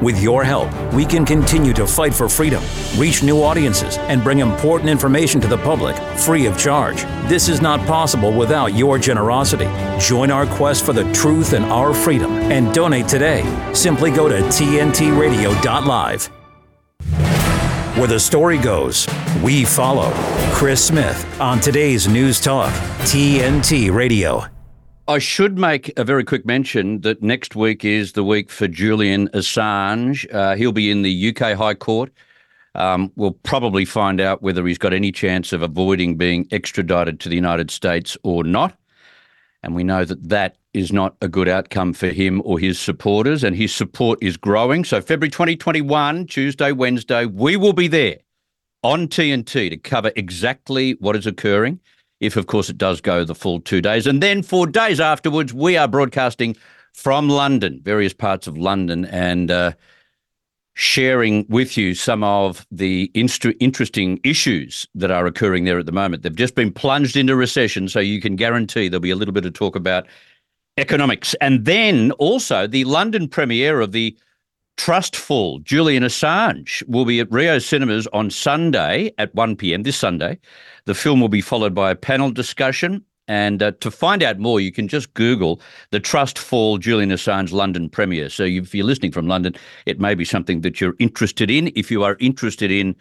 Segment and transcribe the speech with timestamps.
[0.00, 2.62] With your help, we can continue to fight for freedom,
[2.96, 7.02] reach new audiences, and bring important information to the public free of charge.
[7.28, 9.68] This is not possible without your generosity.
[9.98, 13.42] Join our quest for the truth and our freedom and donate today.
[13.74, 16.26] Simply go to tntradio.live.
[17.96, 19.08] Where the story goes,
[19.42, 20.12] we follow.
[20.52, 24.57] Chris Smith on today's News Talk, TNT Radio.
[25.08, 29.28] I should make a very quick mention that next week is the week for Julian
[29.28, 30.30] Assange.
[30.34, 32.12] Uh, he'll be in the UK High Court.
[32.74, 37.30] Um, we'll probably find out whether he's got any chance of avoiding being extradited to
[37.30, 38.78] the United States or not.
[39.62, 43.42] And we know that that is not a good outcome for him or his supporters,
[43.42, 44.84] and his support is growing.
[44.84, 48.18] So, February 2021, Tuesday, Wednesday, we will be there
[48.82, 51.80] on TNT to cover exactly what is occurring,
[52.20, 54.06] if, of course, it does go the full two days.
[54.06, 56.56] And then, four days afterwards, we are broadcasting
[56.92, 59.72] from London, various parts of London, and uh,
[60.74, 65.92] sharing with you some of the inst- interesting issues that are occurring there at the
[65.92, 66.22] moment.
[66.22, 69.46] They've just been plunged into recession, so you can guarantee there'll be a little bit
[69.46, 70.06] of talk about
[70.76, 71.34] economics.
[71.40, 74.16] And then also the London premiere of the
[74.76, 79.82] Trust Fall Julian Assange will be at Rio Cinemas on Sunday at 1 p.m.
[79.82, 80.38] this Sunday.
[80.88, 84.58] The film will be followed by a panel discussion and uh, to find out more,
[84.58, 88.30] you can just Google the Trust Fall Julian Assange London premiere.
[88.30, 91.70] So if you're listening from London, it may be something that you're interested in.
[91.76, 92.96] If you are interested in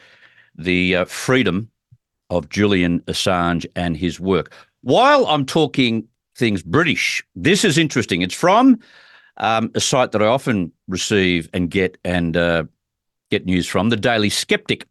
[0.58, 1.72] the uh, freedom
[2.30, 4.52] of Julian Assange and his work.
[4.82, 8.22] While I'm talking things British, this is interesting.
[8.22, 8.80] It's from
[9.38, 12.66] um, a site that I often receive and get and uh,
[13.32, 14.86] get news from, the Daily Skeptic.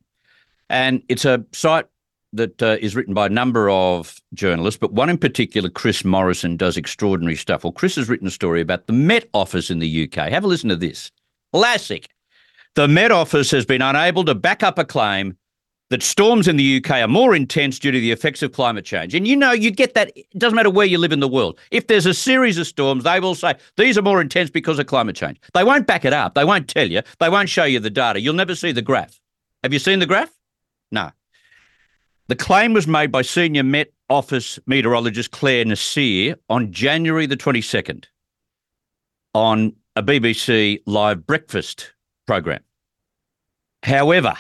[0.70, 1.84] And it's a site
[2.32, 6.56] that uh, is written by a number of journalists, but one in particular, Chris Morrison,
[6.56, 7.64] does extraordinary stuff.
[7.64, 10.30] Well, Chris has written a story about the Met Office in the UK.
[10.30, 11.10] Have a listen to this.
[11.52, 12.08] Classic.
[12.74, 15.36] The Met Office has been unable to back up a claim
[15.91, 19.14] that storms in the UK are more intense due to the effects of climate change.
[19.14, 21.58] And you know, you get that, it doesn't matter where you live in the world.
[21.70, 24.86] If there's a series of storms, they will say these are more intense because of
[24.86, 25.40] climate change.
[25.55, 26.34] They won't back it up.
[26.34, 27.02] They won't tell you.
[27.20, 28.20] They won't show you the data.
[28.20, 29.20] You'll never see the graph.
[29.62, 30.30] Have you seen the graph?
[30.90, 31.11] No.
[32.29, 38.07] The claim was made by senior Met Office meteorologist Claire Nasir on January the 22nd
[39.33, 41.92] on a BBC live breakfast
[42.27, 42.61] program.
[43.85, 44.35] However,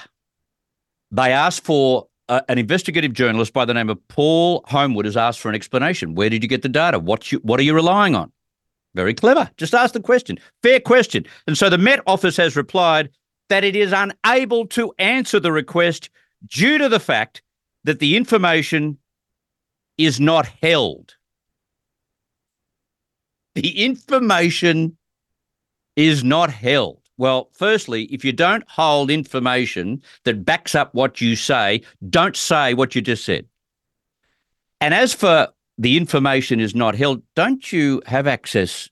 [1.12, 5.38] they asked for uh, an investigative journalist by the name of Paul Homewood has asked
[5.38, 6.16] for an explanation.
[6.16, 6.98] Where did you get the data?
[6.98, 8.32] What you, what are you relying on?
[8.96, 9.48] Very clever.
[9.58, 10.38] Just ask the question.
[10.60, 11.24] Fair question.
[11.46, 13.10] And so the Met Office has replied
[13.48, 16.10] that it is unable to answer the request
[16.48, 17.42] due to the fact
[17.86, 18.98] that the information
[19.96, 21.14] is not held.
[23.54, 24.98] The information
[25.94, 27.00] is not held.
[27.16, 31.80] Well, firstly, if you don't hold information that backs up what you say,
[32.10, 33.46] don't say what you just said.
[34.80, 35.48] And as for
[35.78, 38.90] the information is not held, don't you have access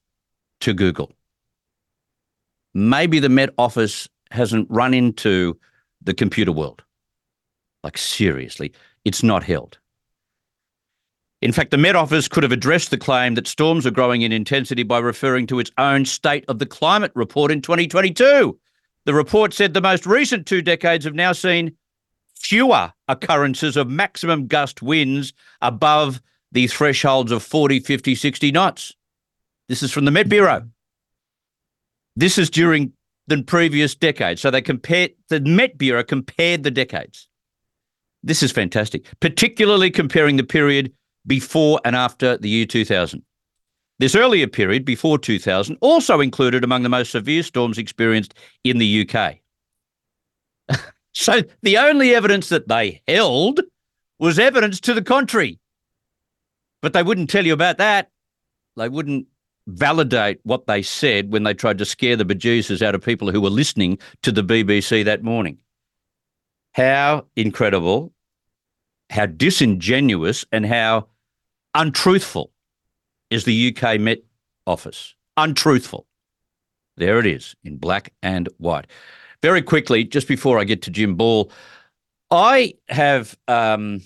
[0.60, 1.12] to Google?
[2.72, 5.58] Maybe the Met Office hasn't run into
[6.00, 6.82] the computer world.
[7.84, 8.72] Like, seriously,
[9.04, 9.78] it's not held.
[11.42, 14.32] In fact, the Met Office could have addressed the claim that storms are growing in
[14.32, 18.58] intensity by referring to its own State of the Climate report in 2022.
[19.04, 21.76] The report said the most recent two decades have now seen
[22.34, 26.22] fewer occurrences of maximum gust winds above
[26.52, 28.94] the thresholds of 40, 50, 60 knots.
[29.68, 30.66] This is from the Met Bureau.
[32.16, 32.94] This is during
[33.26, 34.40] the previous decades.
[34.40, 37.28] So they compared, the Met Bureau compared the decades.
[38.24, 40.90] This is fantastic, particularly comparing the period
[41.26, 43.22] before and after the year 2000.
[43.98, 48.34] This earlier period, before 2000, also included among the most severe storms experienced
[48.64, 49.36] in the UK.
[51.12, 53.60] so the only evidence that they held
[54.18, 55.60] was evidence to the contrary.
[56.80, 58.10] But they wouldn't tell you about that.
[58.76, 59.26] They wouldn't
[59.66, 63.40] validate what they said when they tried to scare the bejesus out of people who
[63.42, 65.58] were listening to the BBC that morning.
[66.72, 68.13] How incredible
[69.14, 71.06] how disingenuous and how
[71.74, 72.50] untruthful
[73.30, 74.18] is the UK Met
[74.66, 75.14] Office.
[75.36, 76.06] Untruthful.
[76.96, 78.86] There it is in black and white.
[79.40, 81.50] Very quickly, just before I get to Jim Ball,
[82.30, 84.00] I have um,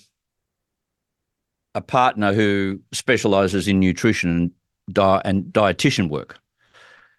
[1.73, 4.51] a partner who specialises in nutrition and,
[4.93, 6.37] di- and dietitian work.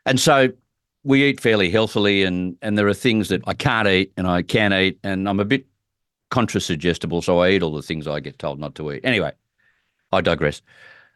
[0.06, 0.50] And so
[1.02, 4.42] we eat fairly healthily, and, and there are things that I can't eat and I
[4.42, 5.66] can eat, and I'm a bit
[6.30, 9.00] contrasuggestible, so I eat all the things I get told not to eat.
[9.04, 9.32] Anyway,
[10.12, 10.62] I digress.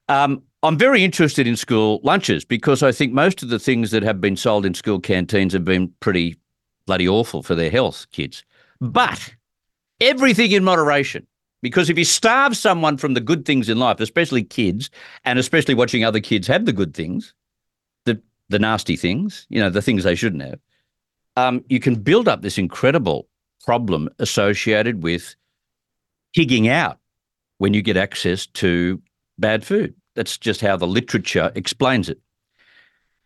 [0.08, 4.02] Um, I'm very interested in school lunches because I think most of the things that
[4.02, 6.36] have been sold in school canteens have been pretty
[6.86, 8.44] bloody awful for their health, kids.
[8.80, 9.34] But
[10.00, 11.26] everything in moderation.
[11.62, 14.90] Because if you starve someone from the good things in life, especially kids,
[15.24, 17.34] and especially watching other kids have the good things,
[18.04, 18.20] the
[18.50, 20.60] the nasty things, you know, the things they shouldn't have,
[21.36, 23.28] um, you can build up this incredible
[23.64, 25.34] problem associated with
[26.32, 26.98] higging out
[27.58, 29.00] when you get access to
[29.38, 29.94] bad food.
[30.14, 32.20] That's just how the literature explains it.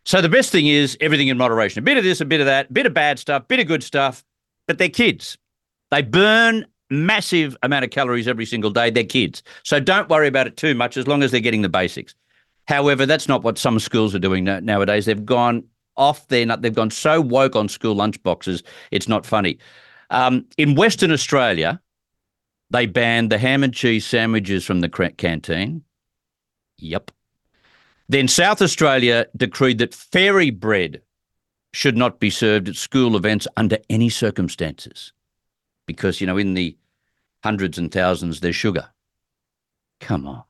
[0.05, 1.79] So the best thing is everything in moderation.
[1.79, 3.67] A bit of this, a bit of that, a bit of bad stuff, bit of
[3.67, 4.23] good stuff.
[4.67, 5.37] But they're kids.
[5.91, 8.89] They burn massive amount of calories every single day.
[8.89, 9.43] They're kids.
[9.63, 12.15] So don't worry about it too much as long as they're getting the basics.
[12.67, 15.05] However, that's not what some schools are doing nowadays.
[15.05, 15.63] They've gone
[15.97, 16.61] off their nut.
[16.61, 19.59] They've gone so woke on school lunchboxes, it's not funny.
[20.09, 21.81] Um, in Western Australia,
[22.69, 25.83] they banned the ham and cheese sandwiches from the canteen.
[26.77, 27.11] Yep.
[28.07, 31.01] Then South Australia decreed that fairy bread
[31.73, 35.13] should not be served at school events under any circumstances
[35.85, 36.75] because, you know, in the
[37.43, 38.89] hundreds and thousands, there's sugar.
[39.99, 40.43] Come on.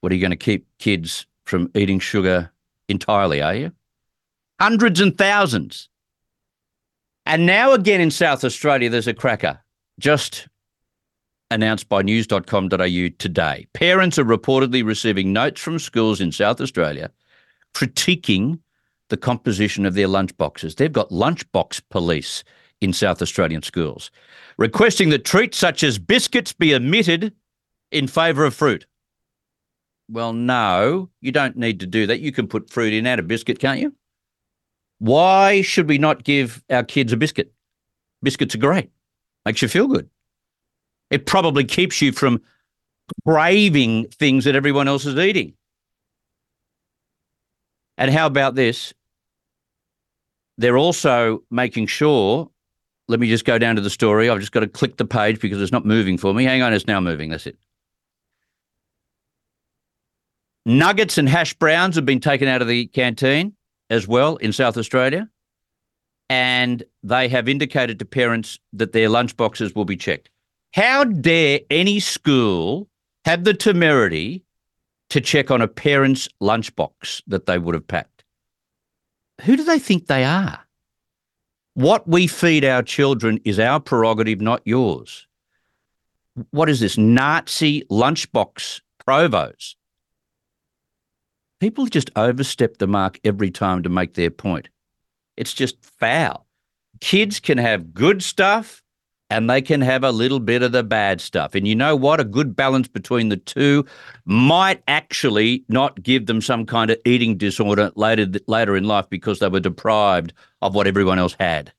[0.00, 2.50] What are you going to keep kids from eating sugar
[2.88, 3.72] entirely, are you?
[4.60, 5.88] Hundreds and thousands.
[7.26, 9.60] And now again in South Australia, there's a cracker.
[9.98, 10.48] Just
[11.50, 13.66] announced by news.com.au today.
[13.74, 17.10] Parents are reportedly receiving notes from schools in South Australia
[17.74, 18.58] critiquing
[19.08, 20.76] the composition of their lunchboxes.
[20.76, 22.44] They've got lunchbox police
[22.80, 24.10] in South Australian schools,
[24.58, 27.32] requesting that treats such as biscuits be omitted
[27.90, 28.86] in favour of fruit.
[30.08, 32.20] Well, no, you don't need to do that.
[32.20, 33.94] You can put fruit in and a biscuit, can't you?
[35.02, 37.52] Why should we not give our kids a biscuit?
[38.22, 38.88] Biscuits are great.
[39.44, 40.08] Makes you feel good.
[41.10, 42.40] It probably keeps you from
[43.26, 45.54] craving things that everyone else is eating.
[47.98, 48.94] And how about this?
[50.56, 52.48] They're also making sure.
[53.08, 54.30] Let me just go down to the story.
[54.30, 56.44] I've just got to click the page because it's not moving for me.
[56.44, 57.30] Hang on, it's now moving.
[57.30, 57.58] That's it.
[60.64, 63.56] Nuggets and hash browns have been taken out of the canteen
[63.92, 65.28] as well in South Australia.
[66.30, 70.30] And they have indicated to parents that their lunchboxes will be checked.
[70.72, 72.88] How dare any school
[73.26, 74.42] have the temerity
[75.10, 78.24] to check on a parent's lunchbox that they would have packed?
[79.42, 80.60] Who do they think they are?
[81.74, 85.26] What we feed our children is our prerogative, not yours.
[86.50, 89.74] What is this Nazi lunchbox provos?
[91.62, 94.68] People just overstep the mark every time to make their point.
[95.36, 96.44] It's just foul.
[97.00, 98.82] Kids can have good stuff
[99.30, 101.54] and they can have a little bit of the bad stuff.
[101.54, 102.18] And you know what?
[102.18, 103.86] A good balance between the two
[104.24, 109.38] might actually not give them some kind of eating disorder later later in life because
[109.38, 110.32] they were deprived
[110.62, 111.72] of what everyone else had.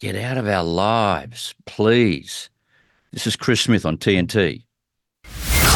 [0.00, 2.50] Get out of our lives, please.
[3.12, 4.65] This is Chris Smith on TNT.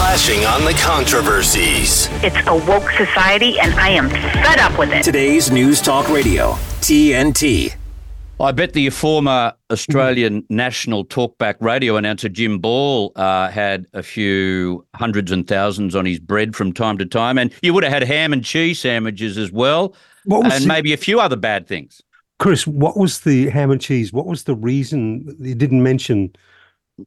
[0.01, 2.09] Clashing on the controversies.
[2.25, 5.05] It's a woke society, and I am fed up with it.
[5.05, 7.75] Today's News Talk Radio, TNT.
[8.41, 14.87] I bet the former Australian national talkback radio announcer Jim Ball uh, had a few
[14.95, 18.03] hundreds and thousands on his bread from time to time, and you would have had
[18.03, 19.95] ham and cheese sandwiches as well,
[20.25, 22.01] and the, maybe a few other bad things.
[22.39, 24.15] Chris, what was the ham and cheese?
[24.15, 26.35] What was the reason you didn't mention?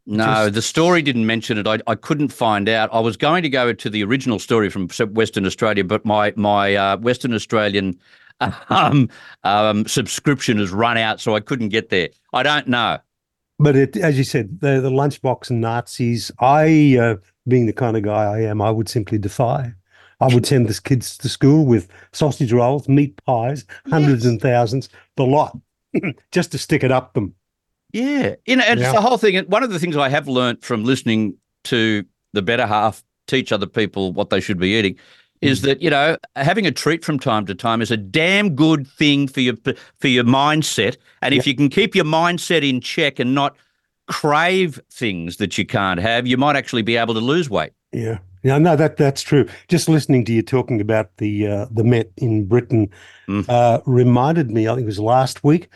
[0.06, 0.54] No, just...
[0.54, 1.68] the story didn't mention it.
[1.68, 2.90] I, I couldn't find out.
[2.94, 6.76] I was going to go to the original story from Western Australia, but my my
[6.76, 8.00] uh, Western Australian
[8.70, 9.10] um,
[9.44, 12.10] um, subscription has run out, so I couldn't get there.
[12.34, 13.00] I don't know.
[13.60, 17.16] But it, as you said, the, the lunchbox Nazis, I, uh,
[17.48, 19.74] being the kind of guy I am, I would simply defy.
[20.20, 24.32] I would send the kids to school with sausage rolls, meat pies, hundreds yes.
[24.32, 25.58] and thousands, the lot,
[26.32, 27.36] just to stick it up them.
[27.94, 28.36] Yeah.
[28.46, 28.88] You know, and yeah.
[28.88, 29.38] it's the whole thing.
[29.38, 33.52] And One of the things I have learnt from listening to the better half teach
[33.52, 34.98] other people what they should be eating
[35.42, 35.64] is mm.
[35.64, 39.28] that you know having a treat from time to time is a damn good thing
[39.28, 39.56] for your
[40.00, 43.56] for your mindset and if you can keep your mindset in check and not
[44.08, 48.18] crave things that you can't have you might actually be able to lose weight yeah
[48.44, 52.12] yeah no that that's true just listening to you talking about the uh, the met
[52.18, 52.90] in britain
[53.28, 53.46] mm.
[53.48, 55.70] uh, reminded me i think it was last week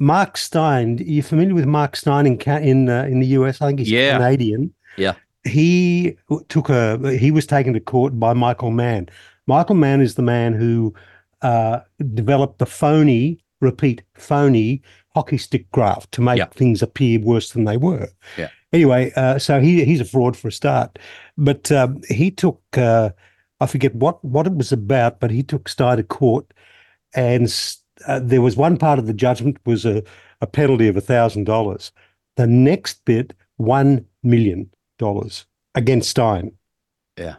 [0.00, 3.66] mark steyn are you familiar with mark Steyn in in uh, in the us i
[3.68, 4.16] think he's yeah.
[4.16, 6.16] canadian yeah he
[6.48, 9.08] took a he was taken to court by Michael Mann.
[9.46, 10.94] Michael Mann is the man who
[11.42, 11.80] uh,
[12.14, 14.82] developed the phony, repeat, phony
[15.14, 16.46] hockey stick graph to make yeah.
[16.46, 18.08] things appear worse than they were.
[18.36, 18.48] Yeah.
[18.72, 20.98] Anyway, uh, so he he's a fraud for a start,
[21.36, 22.60] but um, he took.
[22.72, 23.10] Uh,
[23.60, 26.52] I forget what what it was about, but he took Steyn to court,
[27.14, 27.48] and
[28.06, 30.02] uh, there was one part of the judgment was a,
[30.40, 31.92] a penalty of a thousand dollars.
[32.36, 36.52] The next bit, one million dollars against Steyn.
[37.16, 37.36] Yeah.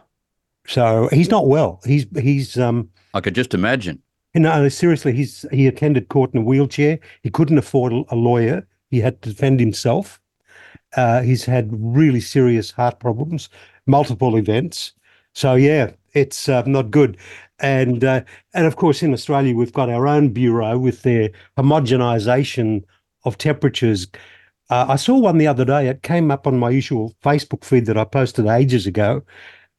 [0.66, 1.80] So he's not well.
[1.84, 2.90] He's he's um.
[3.14, 4.02] I could just imagine.
[4.34, 6.98] No, seriously, he's he attended court in a wheelchair.
[7.22, 8.66] He couldn't afford a lawyer.
[8.90, 10.20] He had to defend himself.
[10.96, 13.48] Uh, he's had really serious heart problems,
[13.86, 14.92] multiple events.
[15.34, 17.18] So yeah, it's uh, not good.
[17.60, 18.22] And uh,
[18.54, 22.84] and of course, in Australia, we've got our own bureau with their homogenisation
[23.24, 24.08] of temperatures.
[24.68, 25.88] Uh, I saw one the other day.
[25.88, 29.22] It came up on my usual Facebook feed that I posted ages ago,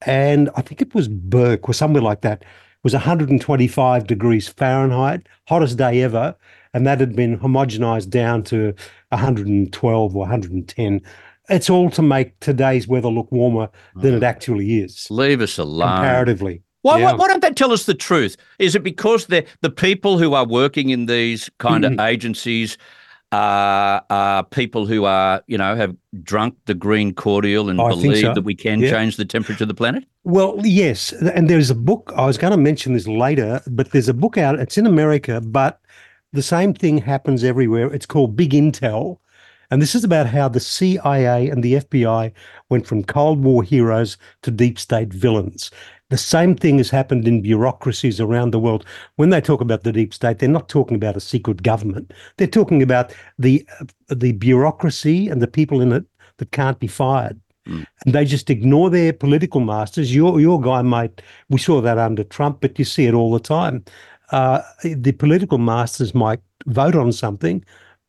[0.05, 2.41] and I think it was Bourke or somewhere like that.
[2.43, 6.35] It was 125 degrees Fahrenheit, hottest day ever,
[6.73, 8.73] and that had been homogenized down to
[9.09, 11.01] 112 or 110.
[11.49, 15.09] It's all to make today's weather look warmer than it actually is.
[15.09, 15.87] Leave us alone.
[15.87, 16.61] Comparatively.
[16.81, 17.05] Why, yeah.
[17.05, 18.37] why, why, don't they tell us the truth?
[18.59, 22.77] Is it because the the people who are working in these kind of agencies
[23.31, 28.21] are, are people who are, you know, have drunk the green cordial and I believe
[28.21, 28.33] so.
[28.33, 28.91] that we can yeah.
[28.91, 30.05] change the temperature of the planet?
[30.23, 31.11] Well, yes.
[31.11, 34.37] And there's a book, I was going to mention this later, but there's a book
[34.37, 35.81] out, it's in America, but
[36.33, 37.93] the same thing happens everywhere.
[37.93, 39.17] It's called Big Intel.
[39.69, 42.31] And this is about how the CIA and the FBI
[42.69, 45.71] went from Cold War heroes to deep state villains.
[46.09, 48.85] The same thing has happened in bureaucracies around the world.
[49.17, 52.13] When they talk about the deep state, they're not talking about a secret government.
[52.37, 53.67] They're talking about the
[54.07, 56.05] the bureaucracy and the people in it
[56.37, 57.39] that can't be fired.
[57.67, 57.85] Mm.
[58.05, 60.15] And they just ignore their political masters.
[60.15, 63.39] Your your guy might we saw that under Trump, but you see it all the
[63.39, 63.83] time.
[64.31, 67.63] Uh, the political masters might vote on something,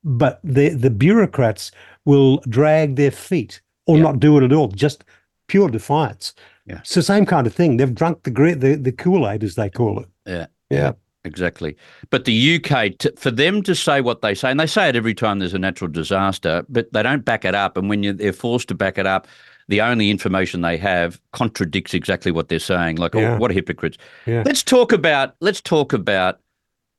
[0.04, 1.70] but the the bureaucrats
[2.04, 4.02] will drag their feet or yeah.
[4.02, 4.68] not do it at all.
[4.68, 5.04] Just
[5.46, 6.34] pure defiance.
[6.66, 6.78] Yeah.
[6.80, 7.76] It's the same kind of thing.
[7.76, 10.08] They've drunk the the, the Kool Aid, as they call it.
[10.26, 10.46] Yeah.
[10.70, 10.92] Yeah.
[11.24, 11.76] Exactly.
[12.10, 14.96] But the UK, t- for them to say what they say, and they say it
[14.96, 17.76] every time there's a natural disaster, but they don't back it up.
[17.76, 19.26] And when they're forced to back it up,
[19.68, 22.96] the only information they have contradicts exactly what they're saying.
[22.96, 23.34] Like, oh, yeah.
[23.34, 23.98] oh, what hypocrites!
[24.24, 24.42] Yeah.
[24.46, 26.40] Let's talk about let's talk about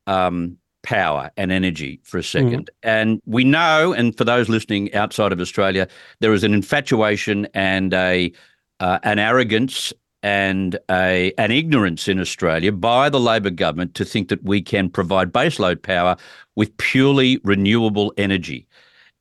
[0.05, 0.57] um,
[0.89, 2.67] power and energy for a second.
[2.83, 2.89] Mm.
[2.89, 5.87] And we know, and for those listening outside of Australia,
[6.19, 8.31] there is an infatuation and a
[8.79, 9.93] uh, an arrogance
[10.23, 14.89] and a an ignorance in Australia by the Labor government to think that we can
[14.89, 16.17] provide baseload power
[16.55, 18.65] with purely renewable energy.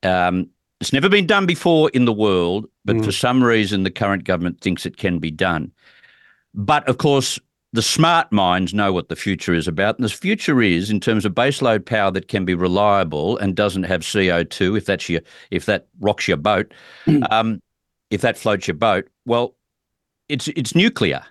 [0.01, 0.49] Um,
[0.81, 3.05] it's never been done before in the world, but mm.
[3.05, 5.71] for some reason the current government thinks it can be done.
[6.55, 7.39] But of course,
[7.71, 9.97] the smart minds know what the future is about.
[9.97, 13.83] And the future is in terms of baseload power that can be reliable and doesn't
[13.83, 15.21] have CO2 if that's your
[15.51, 16.73] if that rocks your boat,
[17.05, 17.31] mm.
[17.31, 17.61] um,
[18.09, 19.07] if that floats your boat.
[19.25, 19.55] Well,
[20.29, 21.23] it's it's nuclear.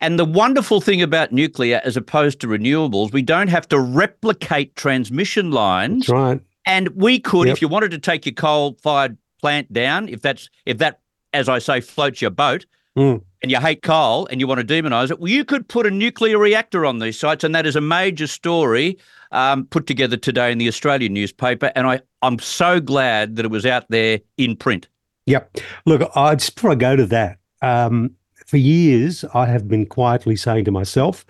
[0.00, 4.74] And the wonderful thing about nuclear, as opposed to renewables, we don't have to replicate
[4.74, 6.06] transmission lines.
[6.06, 6.40] That's right.
[6.66, 7.56] And we could, yep.
[7.56, 11.00] if you wanted to take your coal-fired plant down, if that's if that,
[11.32, 13.22] as I say, floats your boat, mm.
[13.42, 15.90] and you hate coal and you want to demonise it, well, you could put a
[15.90, 18.98] nuclear reactor on these sites, and that is a major story
[19.32, 21.72] um, put together today in the Australian newspaper.
[21.74, 24.88] And I, I'm so glad that it was out there in print.
[25.26, 25.58] Yep.
[25.86, 28.12] Look, I just before I go to that, um,
[28.46, 31.24] for years, I have been quietly saying to myself,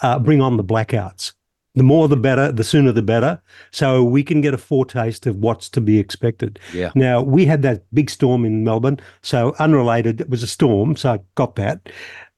[0.00, 1.32] uh, bring on the blackouts.
[1.78, 3.40] The more the better, the sooner the better.
[3.70, 6.58] So we can get a foretaste of what's to be expected.
[6.74, 6.90] Yeah.
[6.96, 8.98] Now, we had that big storm in Melbourne.
[9.22, 10.96] So unrelated, it was a storm.
[10.96, 11.88] So I got that.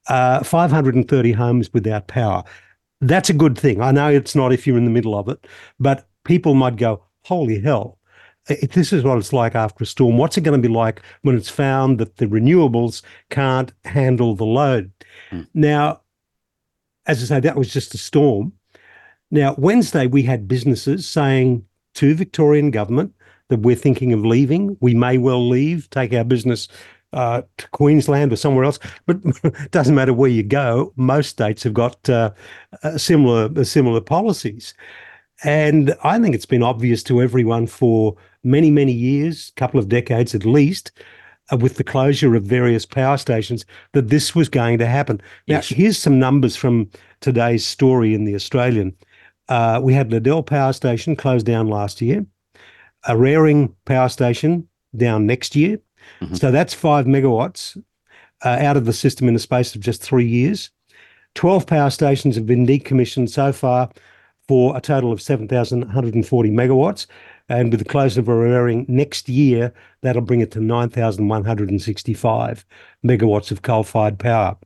[0.08, 2.44] Uh, 530 homes without power.
[3.00, 3.80] That's a good thing.
[3.80, 5.46] I know it's not if you're in the middle of it,
[5.78, 7.98] but people might go, holy hell,
[8.48, 11.02] if this is what it's like after a storm, what's it going to be like
[11.22, 14.92] when it's found that the renewables can't handle the load?
[15.30, 15.46] Mm.
[15.54, 16.02] Now,
[17.06, 18.52] as I say, that was just a storm.
[19.30, 23.14] Now, Wednesday, we had businesses saying to Victorian government
[23.48, 24.76] that we're thinking of leaving.
[24.80, 26.68] We may well leave, take our business
[27.12, 28.78] uh, to Queensland or somewhere else.
[29.06, 30.92] But it doesn't matter where you go.
[30.96, 32.30] Most states have got uh,
[32.96, 34.74] similar similar policies.
[35.42, 40.34] And I think it's been obvious to everyone for many, many years, couple of decades
[40.34, 40.92] at least,
[41.50, 45.20] uh, with the closure of various power stations, that this was going to happen.
[45.48, 45.68] Now, yes.
[45.68, 48.94] here's some numbers from today's story in the Australian.
[49.50, 52.24] Uh, we had Liddell Power Station closed down last year,
[53.06, 55.80] Eraring Power Station down next year.
[56.20, 56.36] Mm-hmm.
[56.36, 57.76] So that's five megawatts
[58.44, 60.70] uh, out of the system in the space of just three years.
[61.34, 63.90] 12 power stations have been decommissioned so far
[64.48, 67.06] for a total of 7,140 megawatts.
[67.48, 72.64] And with the close of Eraring next year, that'll bring it to 9,165
[73.04, 74.56] megawatts of coal fired power.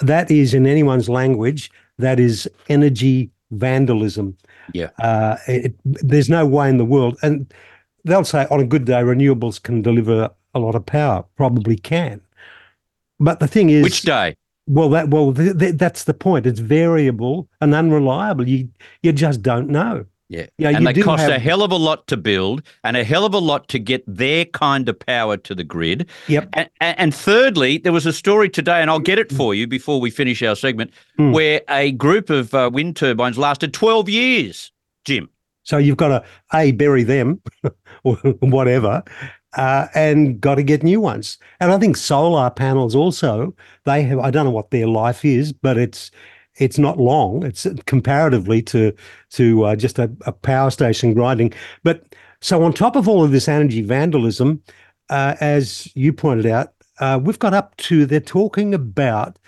[0.00, 4.36] that is in anyone's language, that is energy vandalism.
[4.74, 4.90] Yeah.
[4.98, 7.52] Uh, it, there's no way in the world, and
[8.04, 11.24] they'll say on a good day, renewables can deliver a lot of power.
[11.36, 12.20] Probably can,
[13.20, 14.36] but the thing is, Which day?
[14.66, 16.46] well, that well, th- th- that's the point.
[16.46, 18.48] It's variable and unreliable.
[18.48, 18.68] You
[19.02, 20.06] you just don't know.
[20.32, 20.46] Yeah.
[20.56, 23.34] Yeah, and they cost a hell of a lot to build and a hell of
[23.34, 26.08] a lot to get their kind of power to the grid.
[26.28, 26.48] Yep.
[26.54, 30.00] And, and thirdly, there was a story today, and I'll get it for you before
[30.00, 31.32] we finish our segment, Hmm.
[31.32, 34.72] where a group of uh, wind turbines lasted 12 years,
[35.04, 35.28] Jim.
[35.64, 36.24] So you've got to
[36.54, 37.42] a bury them
[38.04, 39.02] or whatever,
[39.58, 41.36] uh, and got to get new ones.
[41.60, 44.18] And I think solar panels also they have.
[44.18, 46.10] I don't know what their life is, but it's
[46.56, 47.44] it's not long.
[47.44, 48.92] It's comparatively to
[49.30, 51.52] to uh, just a, a power station grinding.
[51.82, 54.62] But so on top of all of this energy vandalism,
[55.10, 59.38] uh, as you pointed out, uh, we've got up to they're talking about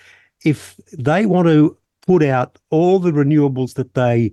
[0.44, 4.32] if they want to put out all the renewables that they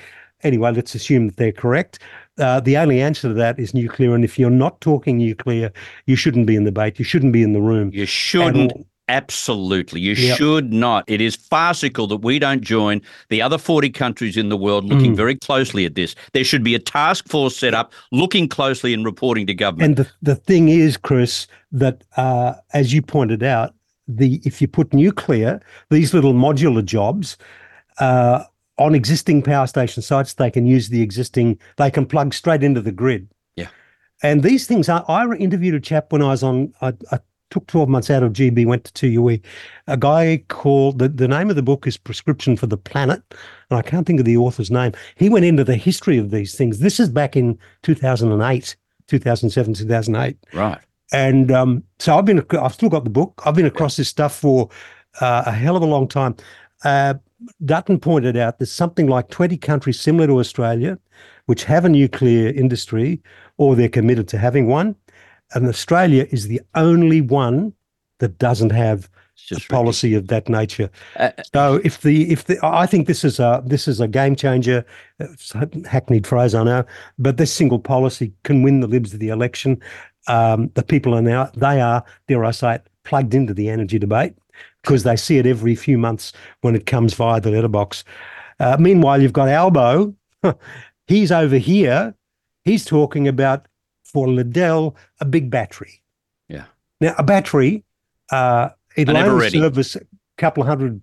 [0.44, 2.00] Anyway, let's assume that they're correct.
[2.38, 4.16] Uh, the only answer to that is nuclear.
[4.16, 5.72] And if you're not talking nuclear,
[6.08, 6.98] you shouldn't be in the debate.
[6.98, 7.92] You shouldn't be in the room.
[7.94, 8.74] You shouldn't.
[9.12, 10.00] Absolutely.
[10.00, 10.38] You Yep.
[10.38, 11.04] should not.
[11.08, 15.14] It is farcical that we don't join the other 40 countries in the world looking
[15.14, 15.18] Mm.
[15.18, 16.16] very closely at this.
[16.34, 19.86] There should be a task force set up looking closely and reporting to government.
[19.86, 23.74] And the, the thing is, Chris, that uh, as you pointed out,
[24.08, 27.38] the if you put nuclear, these little modular jobs
[28.00, 28.44] uh,
[28.78, 32.82] on existing power station sites, they can use the existing, they can plug straight into
[32.82, 33.28] the grid.
[33.56, 33.68] Yeah.
[34.24, 37.20] And these things, I, I interviewed a chap when I was on, I, I
[37.52, 39.42] took 12 months out of GB, went to 2UE.
[39.88, 43.22] A guy called, the, the name of the book is Prescription for the Planet.
[43.70, 44.94] And I can't think of the author's name.
[45.16, 46.80] He went into the history of these things.
[46.80, 48.76] This is back in 2008,
[49.08, 50.38] 2007, 2008.
[50.54, 50.80] right.
[51.14, 53.42] And um, so I've been, I've still got the book.
[53.46, 54.70] I've been across this stuff for
[55.20, 56.38] uh, a hell of a long time.
[56.86, 57.16] Uh,
[57.66, 60.98] Dutton pointed out there's something like 20 countries similar to Australia,
[61.48, 63.22] which have a nuclear industry
[63.58, 64.96] or they're committed to having one.
[65.54, 67.74] And Australia is the only one
[68.20, 69.10] that doesn't have
[69.52, 70.90] a policy of that nature.
[71.18, 74.36] Uh, So if the if the I think this is a this is a game
[74.36, 74.86] changer.
[75.20, 76.84] It's a hackneyed phrase, I know,
[77.18, 79.82] but this single policy can win the Libs of the election.
[80.28, 83.98] Um, the people are now they are dare I say it plugged into the energy
[84.00, 84.36] debate
[84.84, 88.04] because they see it every few months when it comes via the letterbox.
[88.60, 90.14] Uh, meanwhile, you've got Albo.
[91.08, 92.14] He's over here.
[92.64, 93.68] He's talking about
[94.12, 96.02] for Liddell a big battery.
[96.50, 96.66] Yeah.
[97.00, 97.84] Now a battery,
[98.32, 100.02] uh, it'll only service a
[100.38, 101.02] couple of hundred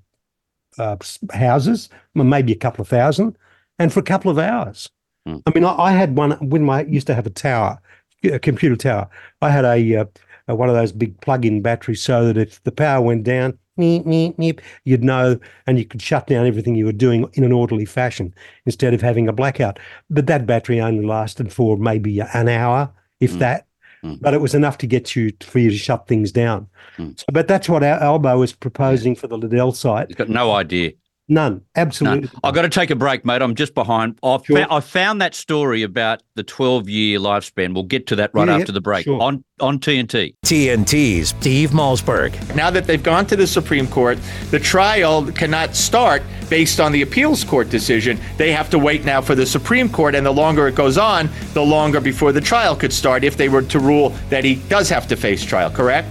[0.78, 0.96] uh,
[1.32, 3.36] houses, maybe a couple of thousand,
[3.78, 4.88] and for a couple of hours.
[5.26, 5.38] Hmm.
[5.46, 7.80] I mean, I, I had one when I used to have a tower,
[8.24, 9.08] a computer tower.
[9.42, 10.04] I had a, uh,
[10.48, 14.04] a one of those big plug-in batteries, so that if the power went down, meep,
[14.04, 17.52] meep, meep, you'd know, and you could shut down everything you were doing in an
[17.52, 18.34] orderly fashion
[18.66, 19.78] instead of having a blackout.
[20.10, 23.38] But that battery only lasted for maybe an hour, if Hmm.
[23.38, 23.66] that.
[24.02, 24.14] Hmm.
[24.20, 26.68] But it was enough to get you for you to shut things down.
[26.96, 27.10] Hmm.
[27.16, 30.08] So, but that's what our Albo is proposing for the Liddell site.
[30.08, 30.92] He's got no idea.
[31.28, 31.62] None.
[31.76, 32.20] Absolutely.
[32.22, 32.30] None.
[32.42, 33.42] I've got to take a break, mate.
[33.42, 34.18] I'm just behind.
[34.22, 34.66] I've Sure.
[34.70, 37.74] I found that story about the 12 year lifespan.
[37.74, 39.20] We'll get to that right Yeah, after the break sure.
[39.20, 40.34] on, on TNT.
[40.46, 42.54] TNT's Steve Malzberg.
[42.56, 44.18] Now that they've gone to the Supreme Court,
[44.50, 48.18] the trial cannot start based on the appeals court decision.
[48.38, 51.28] They have to wait now for the Supreme Court, and the longer it goes on,
[51.52, 54.88] the longer before the trial could start if they were to rule that he does
[54.88, 56.08] have to face trial, correct?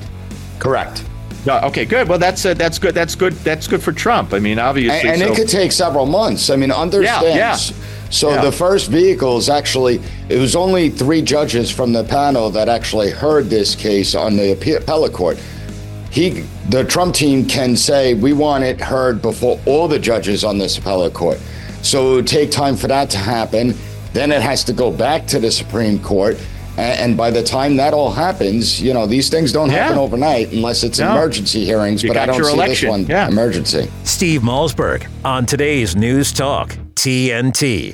[0.59, 1.03] Correct.
[1.47, 2.09] No, okay, good.
[2.09, 2.93] Well, that's uh, that's good.
[2.93, 3.31] That's good.
[3.35, 4.33] That's good for Trump.
[4.33, 5.09] I mean, obviously.
[5.09, 6.49] And, and so- it could take several months.
[6.49, 7.25] I mean, understand.
[7.25, 7.35] yeah.
[7.35, 7.55] yeah.
[8.09, 8.41] So Yeah.
[8.41, 13.11] the first vehicle is actually it was only three judges from the panel that actually
[13.11, 15.39] heard this case on the appellate court.
[16.11, 20.57] He, the Trump team, can say we want it heard before all the judges on
[20.57, 21.39] this appellate court.
[21.81, 23.73] So it would take time for that to happen.
[24.11, 26.37] Then it has to go back to the Supreme Court.
[26.77, 29.83] A- And by the time that all happens, you know, these things don't Yeah.
[29.83, 31.11] happen overnight unless it's No.
[31.11, 32.03] emergency hearings.
[32.03, 32.89] You but I don't see election.
[32.89, 33.27] this one Yeah.
[33.27, 33.89] emergency.
[34.03, 37.91] Steve Malzberg on today's News Talk TNT.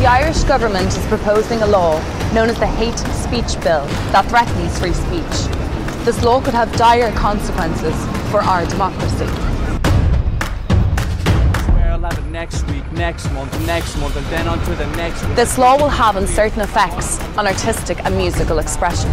[0.00, 2.00] The Irish government is proposing a law
[2.34, 5.36] known as the Hate Speech Bill that threatens free speech.
[6.04, 7.94] This law could have dire consequences
[8.30, 9.26] for our democracy.
[12.34, 15.22] We're allowed it next week, next month, next month, and then on to the next
[15.22, 15.34] one.
[15.36, 19.08] This law will have uncertain effects on artistic and musical expression.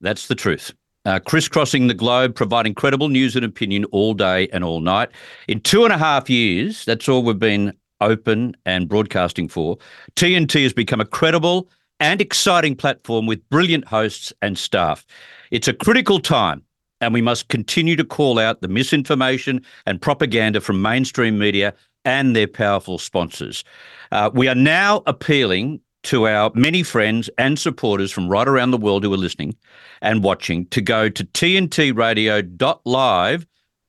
[0.00, 0.72] That's the truth.
[1.04, 5.08] Uh, crisscrossing the globe, providing credible news and opinion all day and all night.
[5.48, 9.78] In two and a half years, that's all we've been open and broadcasting for.
[10.14, 15.06] TNT has become a credible and exciting platform with brilliant hosts and staff.
[15.50, 16.62] It's a critical time,
[17.00, 22.34] and we must continue to call out the misinformation and propaganda from mainstream media and
[22.34, 23.64] their powerful sponsors.
[24.10, 28.78] Uh, we are now appealing to our many friends and supporters from right around the
[28.78, 29.54] world who are listening
[30.00, 33.46] and watching to go to tntradio.live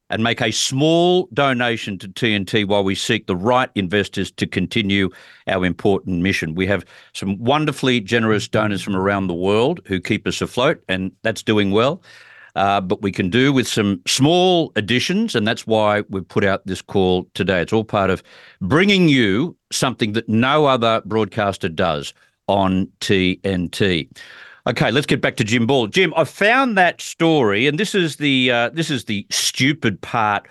[0.10, 5.10] and make a small donation to TNT while we seek the right investors to continue
[5.48, 6.54] our important mission.
[6.54, 11.12] We have some wonderfully generous donors from around the world who keep us afloat, and
[11.24, 12.04] that's doing well.
[12.56, 16.66] Uh, but we can do with some small additions, and that's why we've put out
[16.68, 17.62] this call today.
[17.62, 18.22] It's all part of
[18.62, 22.14] bringing you something that no other broadcaster does
[22.48, 24.08] on TNT.
[24.68, 25.88] Okay, let's get back to Jim Ball.
[25.88, 30.48] Jim, I found that story, and this is the uh, this is the stupid part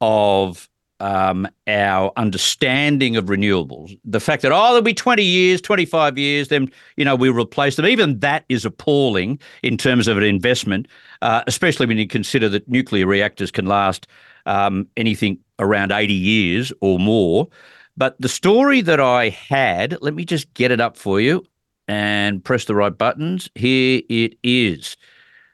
[0.00, 0.68] of
[1.00, 3.98] um, our understanding of renewables.
[4.04, 7.28] The fact that oh, there'll be twenty years, twenty five years, then you know we
[7.28, 7.86] replace them.
[7.86, 10.88] Even that is appalling in terms of an investment,
[11.22, 14.06] uh, especially when you consider that nuclear reactors can last
[14.46, 17.48] um, anything around eighty years or more.
[17.96, 21.44] But the story that I had, let me just get it up for you
[21.88, 23.48] and press the right buttons.
[23.54, 24.96] Here it is.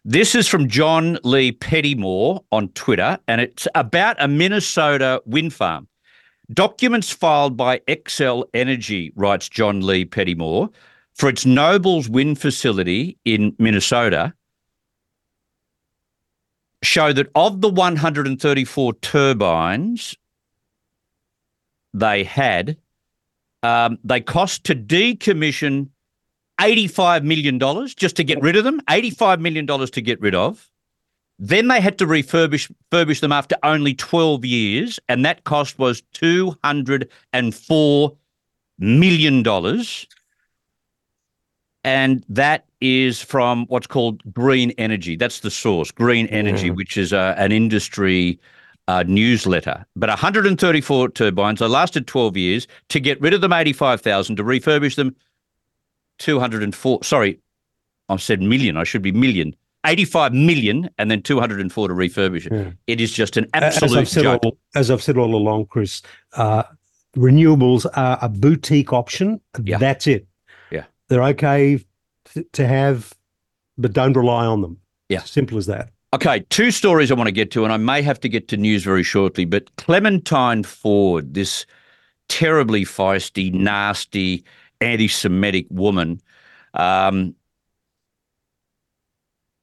[0.05, 5.87] This is from John Lee Pettymore on Twitter, and it's about a Minnesota wind farm.
[6.53, 10.71] Documents filed by Xcel Energy, writes John Lee Pettymore,
[11.15, 14.35] for its Nobles wind facility in Minnesota
[16.83, 20.17] show that of the 134 turbines
[21.95, 22.77] they had,
[23.63, 25.91] um, they cost to decommission
[26.63, 27.59] $85 million
[27.97, 30.71] just to get rid of them, $85 million to get rid of.
[31.39, 36.03] Then they had to refurbish refurbish them after only 12 years, and that cost was
[36.15, 38.17] $204
[38.79, 39.85] million.
[41.85, 45.17] And that is from what's called green energy.
[45.17, 48.39] That's the source, green energy, which is uh, an industry
[48.87, 49.85] uh, newsletter.
[49.97, 51.59] But 134 turbines.
[51.59, 52.69] They lasted 12 years.
[52.91, 54.37] To get rid of them, 85,000.
[54.37, 55.17] To refurbish them,
[56.19, 57.05] 204.
[57.05, 57.41] Sorry,
[58.09, 58.77] I said million.
[58.77, 59.55] I should be million.
[59.85, 62.53] 85 million and then 204 to refurbish it.
[62.53, 62.71] Yeah.
[62.87, 64.45] It is just an as absolute I've said joke.
[64.45, 66.03] all, as I've said all along, Chris,
[66.35, 66.63] uh,
[67.17, 69.41] renewables are a boutique option.
[69.63, 69.79] Yeah.
[69.79, 70.27] That's it.
[70.71, 70.85] Yeah.
[71.09, 71.85] They're okay
[72.53, 73.13] to have,
[73.77, 74.79] but don't rely on them.
[75.09, 75.23] Yeah.
[75.23, 75.91] Simple as that.
[76.15, 78.57] Okay, two stories I want to get to, and I may have to get to
[78.59, 79.47] news very shortly.
[79.47, 81.65] But Clementine Ford, this
[82.29, 84.45] terribly feisty, nasty,
[84.83, 86.21] anti Semitic woman,
[86.75, 87.35] um,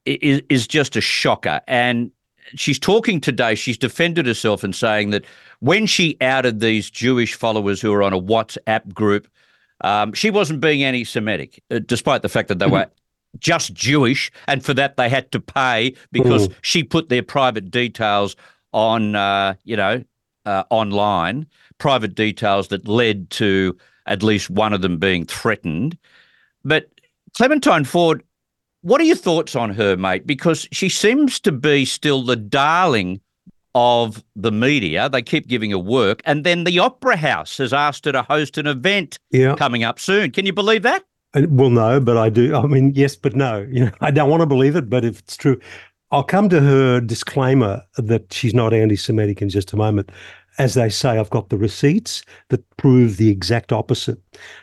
[0.05, 1.61] is, is just a shocker.
[1.67, 2.11] And
[2.55, 5.25] she's talking today, she's defended herself and saying that
[5.59, 9.27] when she outed these Jewish followers who were on a WhatsApp group,
[9.81, 12.87] um, she wasn't being anti Semitic, uh, despite the fact that they were
[13.37, 16.53] just Jewish, and for that they had to pay because Mm.
[16.63, 18.35] she put their private details
[18.73, 20.03] on, uh, you know,
[20.45, 21.45] uh, online,
[21.77, 23.77] private details that led to
[24.09, 25.97] at least one of them being threatened.
[26.65, 26.89] But
[27.37, 28.23] Clementine Ford,
[28.81, 30.27] what are your thoughts on her, mate?
[30.27, 33.21] Because she seems to be still the darling
[33.75, 35.07] of the media.
[35.09, 38.57] They keep giving her work, and then the Opera House has asked her to host
[38.57, 39.55] an event Yeah.
[39.55, 40.31] coming up soon.
[40.31, 41.03] Can you believe that?
[41.35, 42.55] And, well, no, but I do.
[42.55, 43.65] I mean, yes, but no.
[43.71, 45.59] You know, I don't want to believe it, but if it's true,
[46.11, 50.11] I'll come to her disclaimer that she's not anti-Semitic in just a moment.
[50.59, 54.19] As they say, I've got the receipts that prove the exact opposite.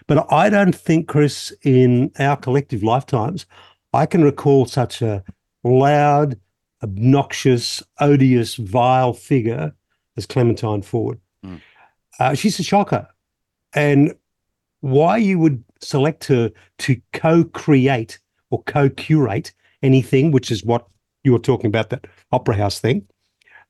[0.07, 3.47] But I don't think, Chris, in our collective lifetimes,
[3.95, 5.25] I can recall such a
[5.65, 6.39] loud,
[6.83, 9.75] obnoxious, odious, vile figure
[10.19, 11.19] as Clementine Ford.
[11.43, 11.63] Mm.
[12.21, 13.09] Uh, she's a shocker.
[13.75, 14.15] And
[14.81, 18.19] why you would select her to co-create
[18.51, 20.87] or co-curate anything, which is what
[21.25, 23.07] you were talking about, that opera house thing.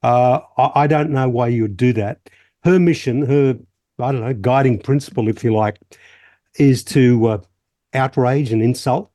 [0.03, 2.21] Uh, I, don't know why you would do that.
[2.63, 3.59] Her mission, her,
[3.99, 5.79] I don't know, guiding principle, if you like,
[6.59, 7.39] is to uh,
[7.95, 9.11] outrage and insult.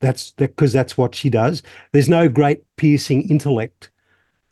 [0.00, 1.62] That's because that's what she does.
[1.92, 3.90] There's no great piercing intellect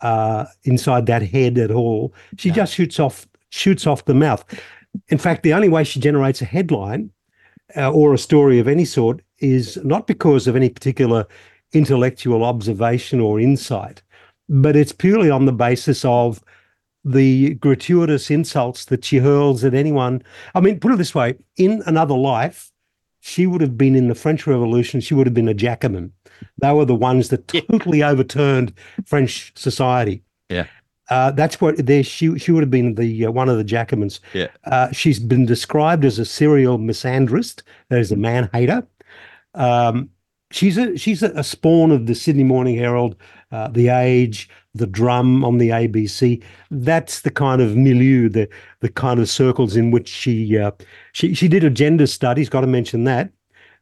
[0.01, 2.15] uh, inside that head at all.
[2.37, 4.45] She just shoots off shoots off the mouth.
[5.09, 7.11] In fact, the only way she generates a headline
[7.77, 11.27] uh, or a story of any sort is not because of any particular
[11.73, 14.03] intellectual observation or insight,
[14.51, 16.43] but it's purely on the basis of
[17.05, 20.23] the gratuitous insults that she hurls at anyone.
[20.55, 22.71] I mean, put it this way in another life,
[23.21, 26.13] she would have been in the French Revolution, she would have been a Jacobin.
[26.61, 28.75] They were the ones that totally overturned
[29.07, 30.23] French society.
[30.49, 30.67] Yeah.
[31.09, 34.21] Uh, that's what there she she would have been the uh, one of the Jacobins.
[34.33, 34.47] Yeah.
[34.65, 38.87] Uh, she's been described as a serial misandrist, that is a man hater.
[39.55, 40.11] Um,
[40.53, 43.17] she's a she's a, a spawn of the Sydney Morning Herald,
[43.53, 46.43] uh, the Age, the Drum on the ABC.
[46.71, 48.49] That's the kind of milieu, the
[48.81, 50.71] the kind of circles in which she uh,
[51.13, 52.49] she she did a gender studies.
[52.49, 53.31] Got to mention that.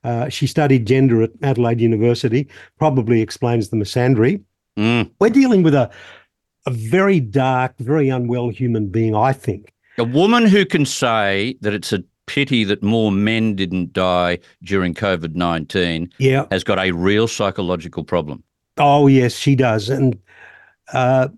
[0.05, 2.49] Uh, she studied gender at Adelaide University.
[2.79, 4.43] Probably explains the misandry.
[4.79, 5.11] Mm.
[5.21, 5.91] We're dealing with a
[6.67, 9.15] a very dark, very unwell human being.
[9.15, 9.73] I think.
[9.99, 14.95] A woman who can say that it's a pity that more men didn't die during
[14.95, 16.45] COVID 19 Yeah.
[16.51, 18.45] has got a real psychological problem.
[18.79, 20.19] Oh yes, she does, and
[20.93, 21.29] uh,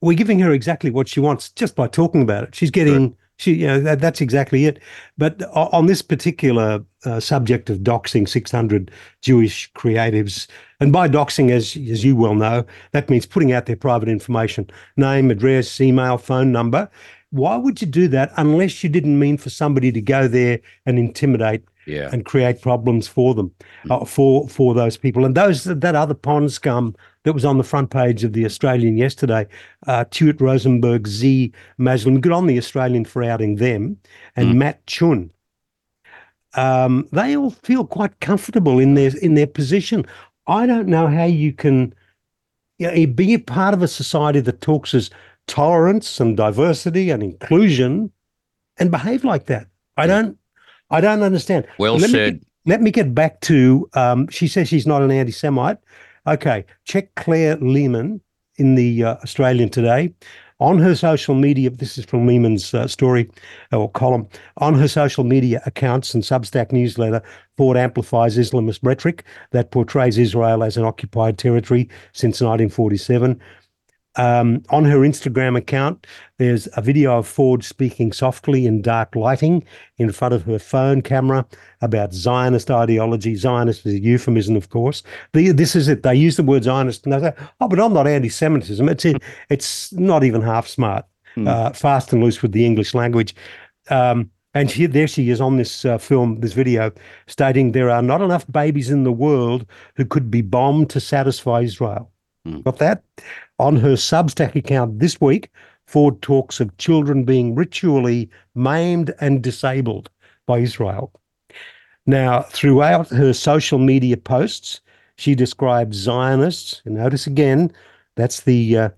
[0.00, 2.54] we're giving her exactly what she wants just by talking about it.
[2.54, 4.78] She's getting she, you know, that, that's exactly it.
[5.18, 8.90] But on this particular uh, subject of doxing 600
[9.22, 10.46] Jewish creatives,
[10.80, 14.70] and by doxing, as as you well know, that means putting out their private information,
[14.96, 16.88] name, address, email, phone number.
[17.30, 20.98] Why would you do that unless you didn't mean for somebody to go there and
[20.98, 22.10] intimidate Yeah.
[22.12, 23.52] and create problems for them,
[23.90, 25.24] uh, for for those people.
[25.24, 26.94] And those that other pond scum
[27.24, 29.46] that was on the front page of the Australian yesterday,
[29.86, 33.98] uh, Tuit Rosenberg, Z Maslim, good on the Australian for outing them,
[34.36, 35.30] and Matt Chun.
[36.54, 40.06] Um, they all feel quite comfortable in their in their position.
[40.46, 41.94] I don't know how you can
[42.78, 45.10] you know, be a part of a society that talks as
[45.46, 48.10] tolerance and diversity and inclusion
[48.78, 49.68] and behave like that.
[49.96, 50.38] I don't
[50.94, 51.66] I don't understand.
[51.78, 52.40] Well Let me said.
[52.40, 55.76] get- let me get back to um, she says she's not an anti-Semite.
[56.26, 58.22] Okay, check Claire Lehmann
[58.56, 60.14] in the uh, Australian today.
[60.60, 63.28] On her social media, this is from Lehmann's uh, story
[63.72, 64.26] or column.
[64.58, 67.20] On her social media accounts and Substack newsletter,
[67.58, 73.38] Ford amplifies Islamist rhetoric that portrays Israel as an occupied territory since 1947.
[74.16, 76.06] Um, on her Instagram account,
[76.38, 79.64] there's a video of Ford speaking softly in dark lighting
[79.98, 81.44] in front of her phone camera
[81.80, 83.34] about Zionist ideology.
[83.34, 85.02] Zionist is a euphemism, of course.
[85.32, 86.02] The, this is it.
[86.02, 89.22] They use the word Zionist and they say, "Oh, but I'm not anti-Semitism." It's it,
[89.50, 91.04] it's not even half smart.
[91.34, 91.48] Hmm.
[91.48, 93.34] Uh, fast and loose with the English language.
[93.90, 96.92] Um, and she, there she is on this uh, film, this video,
[97.26, 101.62] stating there are not enough babies in the world who could be bombed to satisfy
[101.62, 102.12] Israel.
[102.62, 103.02] Got that?
[103.58, 105.50] On her Substack account this week,
[105.86, 110.10] Ford talks of children being ritually maimed and disabled
[110.46, 111.12] by Israel.
[112.06, 114.80] Now, throughout her social media posts,
[115.16, 116.82] she describes Zionists.
[116.84, 117.70] And notice again,
[118.16, 118.88] that's the uh,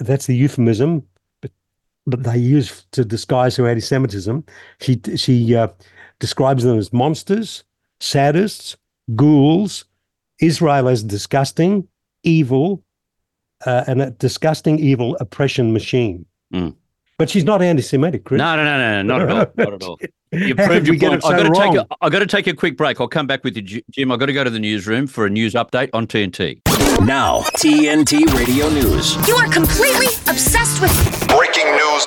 [0.00, 1.02] that's the euphemism,
[2.06, 4.44] but they use to disguise her anti-Semitism.
[4.80, 5.68] She she uh,
[6.18, 7.64] describes them as monsters,
[8.00, 8.76] sadists,
[9.14, 9.84] ghouls,
[10.40, 11.86] Israel as disgusting,
[12.22, 12.82] evil,
[13.64, 16.26] uh, and a disgusting, evil oppression machine.
[16.52, 16.74] Mm.
[17.18, 18.38] But she's not anti-Semitic, Chris.
[18.38, 19.46] No, no, no, no, not at all.
[19.56, 19.98] Not at all.
[20.32, 21.24] You How proved we your get point.
[21.24, 21.86] it I've so got to take wrong?
[21.90, 23.00] a, I've got to take a quick break.
[23.00, 24.12] I'll come back with you, Jim.
[24.12, 26.60] I've got to go to the newsroom for a news update on TNT.
[27.06, 29.16] Now, TNT Radio News.
[29.26, 32.04] You are completely obsessed with Breaking news.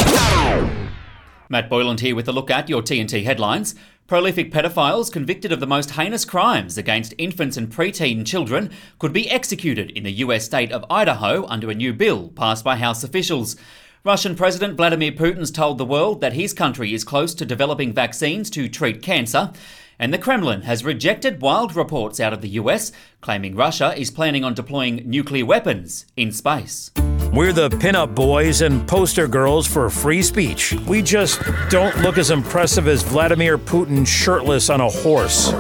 [1.50, 3.74] Matt Boyland here with a look at your TNT headlines.
[4.10, 9.30] Prolific pedophiles convicted of the most heinous crimes against infants and preteen children could be
[9.30, 13.56] executed in the US state of Idaho under a new bill passed by House officials.
[14.04, 18.50] Russian President Vladimir Putin's told the world that his country is close to developing vaccines
[18.50, 19.52] to treat cancer.
[20.00, 22.92] And the Kremlin has rejected wild reports out of the US
[23.22, 26.90] claiming Russia is planning on deploying nuclear weapons in space.
[27.32, 30.74] We're the pinup boys and poster girls for free speech.
[30.88, 31.40] We just
[31.70, 35.54] don't look as impressive as Vladimir Putin shirtless on a horse.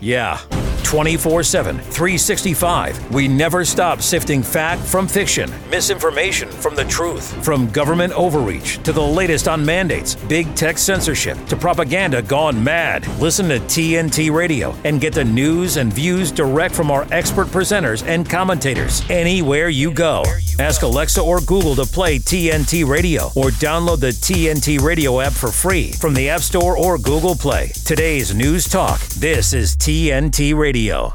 [0.00, 0.40] Yeah.
[0.84, 3.14] 24 7, 365.
[3.14, 8.92] We never stop sifting fact from fiction, misinformation from the truth, from government overreach to
[8.92, 13.06] the latest on mandates, big tech censorship to propaganda gone mad.
[13.18, 18.06] Listen to TNT Radio and get the news and views direct from our expert presenters
[18.06, 20.22] and commentators anywhere you go.
[20.58, 25.50] Ask Alexa or Google to play TNT Radio or download the TNT Radio app for
[25.50, 27.72] free from the App Store or Google Play.
[27.84, 29.00] Today's News Talk.
[29.08, 31.12] This is TNT Radio.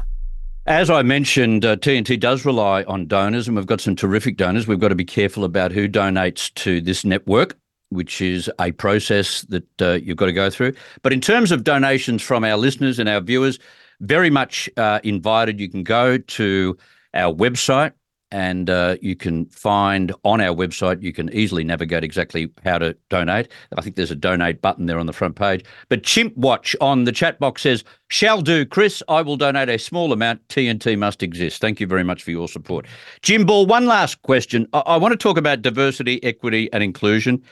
[0.66, 4.68] As I mentioned, uh, TNT does rely on donors, and we've got some terrific donors.
[4.68, 7.56] We've got to be careful about who donates to this network,
[7.88, 10.74] which is a process that uh, you've got to go through.
[11.00, 13.58] But in terms of donations from our listeners and our viewers,
[14.00, 15.58] very much uh, invited.
[15.58, 16.76] You can go to
[17.14, 17.92] our website
[18.30, 22.94] and uh, you can find on our website, you can easily navigate exactly how to
[23.08, 23.48] donate.
[23.76, 25.64] I think there's a donate button there on the front page.
[25.88, 29.02] But Chimp Watch on the chat box says, Shall do, Chris.
[29.08, 30.46] I will donate a small amount.
[30.48, 31.60] TNT must exist.
[31.60, 32.86] Thank you very much for your support.
[33.22, 34.66] Jim Ball, one last question.
[34.72, 37.42] I, I want to talk about diversity, equity, and inclusion.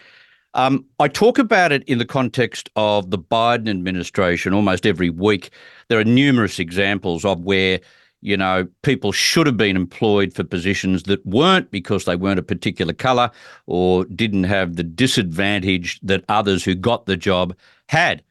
[0.54, 5.50] Um, I talk about it in the context of the Biden administration almost every week.
[5.88, 7.80] There are numerous examples of where
[8.26, 12.42] you know, people should have been employed for positions that weren't because they weren't a
[12.42, 13.30] particular colour
[13.66, 17.56] or didn't have the disadvantage that others who got the job
[17.88, 18.24] had.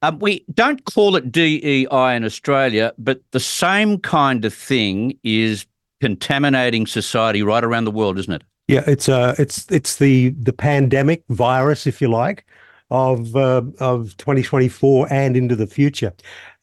[0.00, 5.66] Um, we don't call it DEI in Australia, but the same kind of thing is
[6.00, 8.42] contaminating society right around the world, isn't it?
[8.66, 12.46] Yeah, it's uh, it's it's the the pandemic virus, if you like,
[12.90, 16.12] of uh, of 2024 and into the future.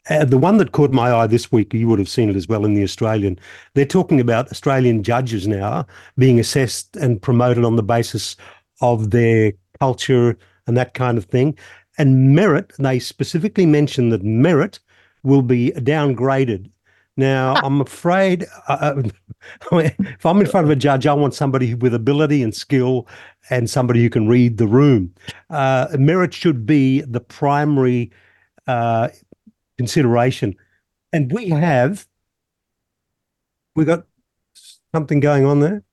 [0.09, 2.47] Uh, the one that caught my eye this week, you would have seen it as
[2.47, 3.39] well in the Australian.
[3.73, 5.87] They're talking about Australian judges now
[6.17, 8.35] being assessed and promoted on the basis
[8.81, 10.37] of their culture
[10.67, 11.57] and that kind of thing.
[11.97, 14.79] And merit, they specifically mention that merit
[15.23, 16.69] will be downgraded.
[17.17, 19.01] Now, I'm afraid uh,
[19.71, 23.07] if I'm in front of a judge, I want somebody with ability and skill
[23.49, 25.13] and somebody who can read the room.
[25.49, 28.11] Uh, merit should be the primary
[28.67, 29.09] uh,
[29.77, 30.55] consideration.
[31.13, 32.07] And we have,
[33.75, 34.05] we got
[34.93, 35.83] something going on there.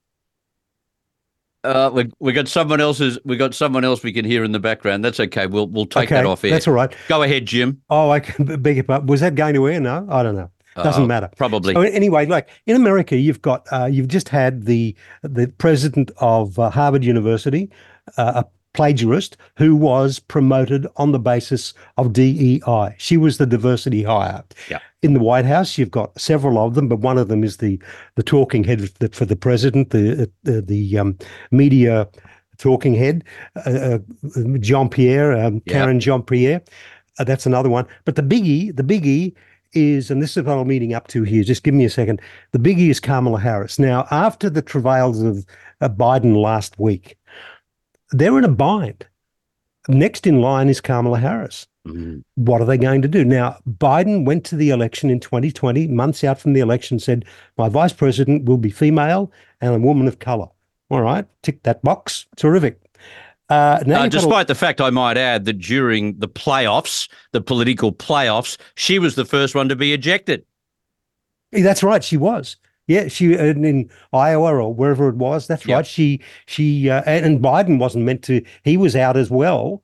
[1.63, 3.17] Uh, we we got someone else's.
[3.23, 5.03] We got someone else we can hear in the background.
[5.05, 5.47] That's okay.
[5.47, 6.51] We'll we'll take Okay, that off air.
[6.51, 6.93] that's all right.
[7.07, 7.81] Go ahead, Jim.
[7.89, 9.07] Oh, I can beg your pardon.
[9.07, 9.79] Was that going to air?
[9.79, 10.49] No, I don't know.
[10.75, 11.29] Doesn't Uh, matter.
[11.37, 11.73] probably.
[11.73, 16.59] So anyway, like in America, you've got uh, you've just had the the president of
[16.59, 17.71] uh, Harvard University,
[18.17, 22.95] uh, a plagiarist who was promoted on the basis of DEI.
[22.97, 24.43] She was the diversity hire.
[24.69, 24.79] Yeah.
[25.01, 27.79] In the White House, you've got several of them, but one of them is the
[28.15, 31.17] the talking head for the, president, the the, the um,
[31.51, 32.07] media
[32.57, 33.23] talking head,
[33.65, 33.97] uh,
[34.59, 35.73] Jean Pierre, um, Yeah.
[35.73, 36.61] Karen Jean Pierre.
[37.19, 37.85] Uh, that's another one.
[38.05, 39.35] But the biggie, the biggie
[39.73, 41.43] is, and this is what I'm leading up to here.
[41.43, 42.21] Just give me a second.
[42.51, 43.79] The biggie is Kamala Harris.
[43.79, 45.45] Now, after the travails of
[45.81, 47.17] uh, Biden last week,
[48.13, 49.05] they're in a bind.
[49.89, 51.67] Next in line is Kamala Harris.
[51.87, 52.19] Mm-hmm.
[52.35, 53.25] What are they going to do?
[53.25, 57.25] Now, Biden went to the election in 2020, months out from the election, said,
[57.57, 60.47] My vice president will be female and a woman of color.
[60.89, 62.25] All right, tick that box.
[62.37, 62.79] Terrific.
[63.49, 67.09] Uh, now Uh, you've a- despite the fact, I might add, that during the playoffs,
[67.33, 70.45] the political playoffs, she was the first one to be ejected.
[71.51, 72.03] That's right.
[72.03, 72.55] She was.
[72.87, 75.47] Yeah, she in, in Iowa or wherever it was.
[75.47, 75.87] That's right.
[75.87, 78.43] She she uh, and, and Biden wasn't meant to.
[78.63, 79.83] He was out as well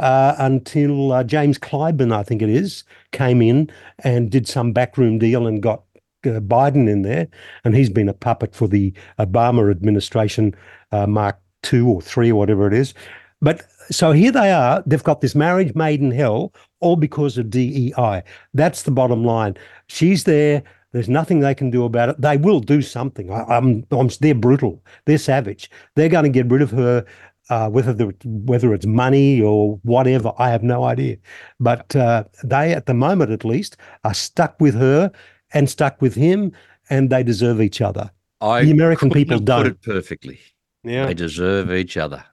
[0.00, 3.70] uh, until uh, James Clyburn, I think it is, came in
[4.00, 5.82] and did some backroom deal and got
[6.24, 7.28] uh, Biden in there,
[7.64, 10.54] and he's been a puppet for the Obama administration,
[10.92, 12.94] uh, Mark two or three or whatever it is.
[13.42, 14.82] But so here they are.
[14.86, 18.22] They've got this marriage made in hell, all because of DEI.
[18.54, 19.56] That's the bottom line.
[19.86, 20.62] She's there.
[20.92, 22.20] There's nothing they can do about it.
[22.20, 23.30] They will do something.
[23.30, 24.82] I, I'm, I'm, they're brutal.
[25.06, 25.70] They're savage.
[25.94, 27.04] They're going to get rid of her,
[27.48, 30.32] uh, whether the, whether it's money or whatever.
[30.38, 31.16] I have no idea.
[31.60, 35.12] But uh, they, at the moment at least, are stuck with her
[35.52, 36.52] and stuck with him,
[36.90, 38.10] and they deserve each other.
[38.40, 39.62] I the American people have don't.
[39.64, 40.40] Put it perfectly.
[40.82, 41.06] Yeah.
[41.06, 42.24] They deserve each other.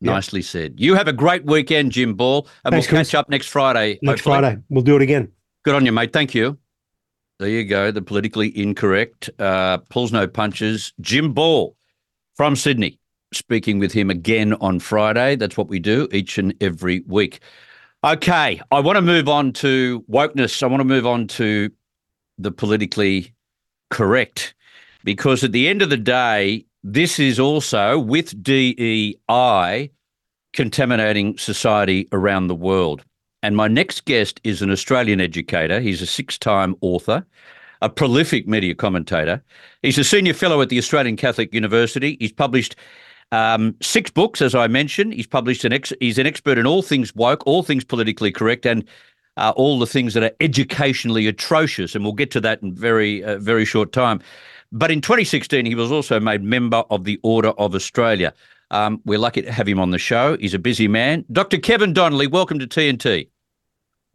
[0.00, 0.12] Yeah.
[0.12, 0.74] Nicely said.
[0.76, 3.08] You have a great weekend, Jim Ball, and Thanks, we'll Chris.
[3.08, 3.98] catch up next Friday.
[4.02, 4.40] Next hopefully.
[4.40, 5.32] Friday, we'll do it again.
[5.64, 6.12] Good on you, mate.
[6.12, 6.58] Thank you.
[7.38, 7.90] There you go.
[7.90, 10.92] The politically incorrect uh, pulls no punches.
[11.00, 11.76] Jim Ball
[12.34, 12.98] from Sydney.
[13.34, 15.36] Speaking with him again on Friday.
[15.36, 17.40] That's what we do each and every week.
[18.04, 20.62] Okay, I want to move on to wokeness.
[20.62, 21.70] I want to move on to
[22.38, 23.34] the politically
[23.90, 24.54] correct
[25.02, 29.90] because at the end of the day, this is also with DEI
[30.52, 33.04] contaminating society around the world.
[33.46, 35.78] And my next guest is an Australian educator.
[35.78, 37.24] He's a six time author,
[37.80, 39.40] a prolific media commentator.
[39.82, 42.16] He's a senior fellow at the Australian Catholic University.
[42.18, 42.74] He's published
[43.30, 45.14] um, six books, as I mentioned.
[45.14, 48.66] He's published an ex- he's an expert in all things woke, all things politically correct,
[48.66, 48.82] and
[49.36, 51.94] uh, all the things that are educationally atrocious.
[51.94, 54.20] And we'll get to that in very uh, very short time.
[54.72, 58.34] But in 2016, he was also made member of the Order of Australia.
[58.72, 60.36] Um, we're lucky to have him on the show.
[60.36, 61.24] He's a busy man.
[61.30, 61.58] Dr.
[61.58, 63.28] Kevin Donnelly, welcome to TNT.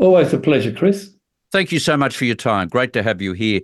[0.02, 1.12] Always a pleasure, Chris.
[1.52, 2.68] Thank you so much for your time.
[2.68, 3.62] Great to have you here.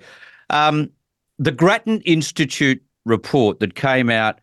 [0.51, 0.91] Um,
[1.39, 4.39] the Grattan Institute report that came out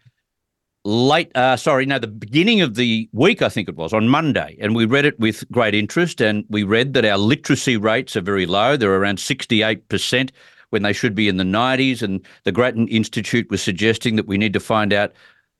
[0.84, 4.56] late, uh, sorry, no, the beginning of the week, I think it was, on Monday,
[4.60, 6.20] and we read it with great interest.
[6.20, 8.76] And we read that our literacy rates are very low.
[8.76, 10.30] They're around 68%
[10.70, 12.02] when they should be in the 90s.
[12.02, 15.12] And the Grattan Institute was suggesting that we need to find out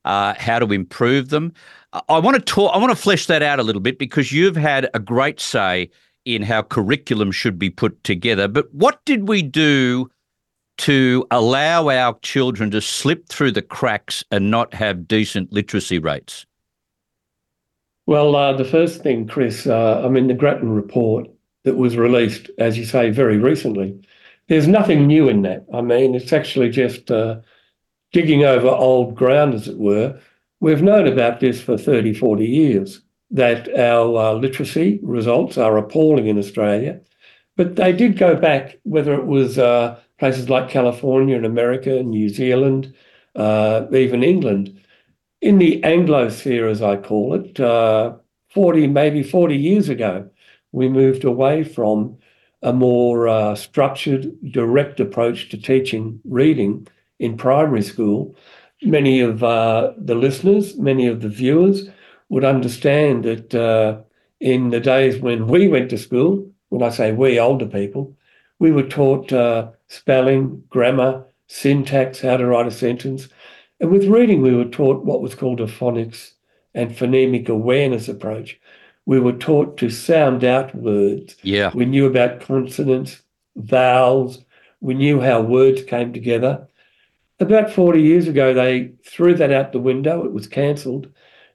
[0.04, 1.52] uh, how to improve them.
[1.92, 2.74] I- I want to talk.
[2.74, 5.90] I want to flesh that out a little bit because you've had a great say
[6.24, 8.48] in how curriculum should be put together.
[8.48, 10.10] But what did we do
[10.78, 16.46] to allow our children to slip through the cracks and not have decent literacy rates?
[18.06, 21.28] Well, uh, the first thing, Chris, uh, I mean, the Grattan report
[21.64, 23.98] that was released, as you say, very recently,
[24.48, 25.64] there's nothing new in that.
[25.72, 27.40] I mean, it's actually just uh,
[28.12, 30.20] digging over old ground, as it were.
[30.60, 33.00] We've known about this for 30, 40 years,
[33.30, 37.00] that our uh, literacy results are appalling in Australia.
[37.56, 42.28] But they did go back, whether it was uh, places like California and America, New
[42.28, 42.94] Zealand,
[43.36, 44.80] uh, even England,
[45.44, 48.14] in the Anglosphere, as I call it, uh,
[48.54, 50.30] 40, maybe 40 years ago,
[50.72, 52.16] we moved away from
[52.62, 58.34] a more uh, structured, direct approach to teaching reading in primary school.
[58.82, 61.90] Many of uh, the listeners, many of the viewers
[62.28, 63.98] would understand that uh,
[64.40, 68.16] in the days when we went to school, when I say we, older people,
[68.58, 73.28] we were taught uh, spelling, grammar, syntax, how to write a sentence.
[73.80, 76.32] And with reading, we were taught what was called a phonics
[76.74, 78.58] and phonemic awareness approach.
[79.06, 81.36] We were taught to sound out words.
[81.42, 81.70] Yeah.
[81.74, 83.20] We knew about consonants,
[83.56, 84.42] vowels.
[84.80, 86.66] We knew how words came together.
[87.40, 90.24] About 40 years ago, they threw that out the window.
[90.24, 91.08] It was cancelled.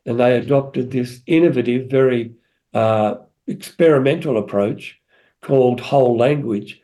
[0.10, 2.32] And they adopted this innovative, very
[2.74, 5.00] uh, experimental approach
[5.44, 6.82] called whole language,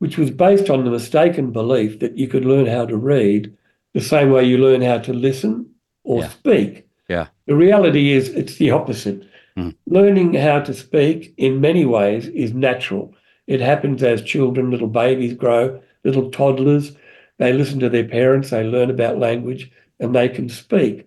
[0.00, 3.56] which was based on the mistaken belief that you could learn how to read
[3.94, 5.64] the same way you learn how to listen
[6.04, 6.28] or Yeah.
[6.28, 6.86] speak.
[7.08, 7.28] Yeah.
[7.46, 9.22] The reality is it's the opposite.
[9.56, 9.74] Mm.
[9.86, 13.14] Learning how to speak in many ways is natural.
[13.46, 16.94] It happens as children, little babies grow, little toddlers.
[17.38, 21.06] They listen to their parents, they learn about language, and they can speak.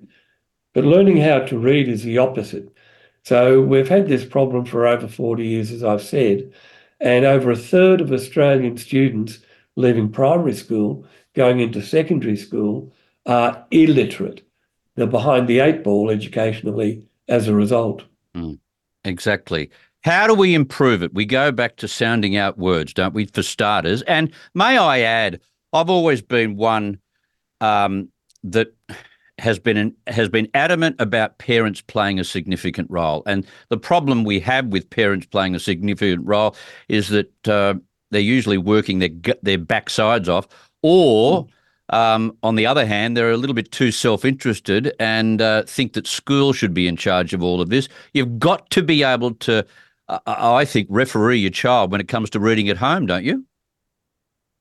[0.76, 2.70] But learning how to read is the opposite.
[3.24, 6.52] So we've had this problem for over 40 years, as I've said.
[7.00, 9.40] And over a third of Australian students
[9.78, 12.94] leaving primary school, going into secondary school,
[13.26, 14.46] are illiterate.
[14.96, 18.04] They're behind the eight ball educationally as a result.
[18.36, 18.60] Mm,
[19.06, 19.72] exactly.
[20.04, 21.14] How do we improve it?
[21.14, 24.02] We go back to sounding out words, don't we, for starters?
[24.04, 25.40] And may I add,
[25.72, 27.00] I've always been one
[27.62, 28.10] um,
[28.44, 28.74] that
[29.38, 33.24] has been an, has been adamant about parents playing a significant role.
[33.26, 36.56] And the problem we have with parents playing a significant role
[36.88, 37.76] is that uh,
[38.12, 40.48] they're usually working their their backsides off,
[40.82, 41.48] or
[41.90, 45.94] um, on the other hand, they're a little bit too self interested and uh, think
[45.94, 47.88] that school should be in charge of all of this.
[48.14, 49.66] You've got to be able to,
[50.08, 53.46] uh, I think, referee your child when it comes to reading at home, don't you?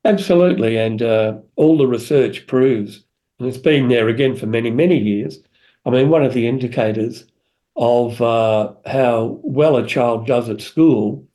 [0.03, 0.77] Absolutely.
[0.77, 3.03] And uh, all the research proves,
[3.39, 5.39] and it's been there again for many, many years.
[5.85, 7.25] I mean, one of the indicators
[7.75, 11.27] of uh, how well a child does at school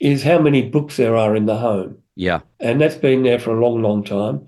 [0.00, 1.98] is how many books there are in the home.
[2.16, 2.40] Yeah.
[2.60, 4.46] And that's been there for a long, long time.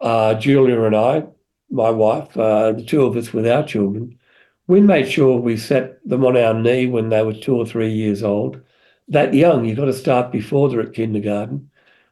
[0.00, 1.24] Uh, Julia and I,
[1.70, 4.18] my wife, uh, the two of us with our children,
[4.66, 7.90] we made sure we set them on our knee when they were two or three
[7.92, 8.60] years old.
[9.08, 11.70] That young, you've got to start before they're at kindergarten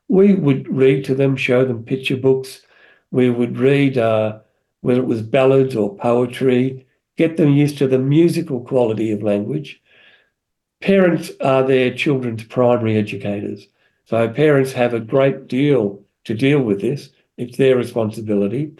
[0.08, 2.62] we would read to them, show them picture books.
[3.10, 4.40] We would read uh,
[4.80, 6.86] whether it was ballads or poetry,
[7.16, 9.80] get them used to the musical quality of language.
[10.80, 13.66] Parents are their children's primary educators.
[14.04, 17.10] So parents have a great deal to deal with this.
[17.36, 18.72] It's their responsibility.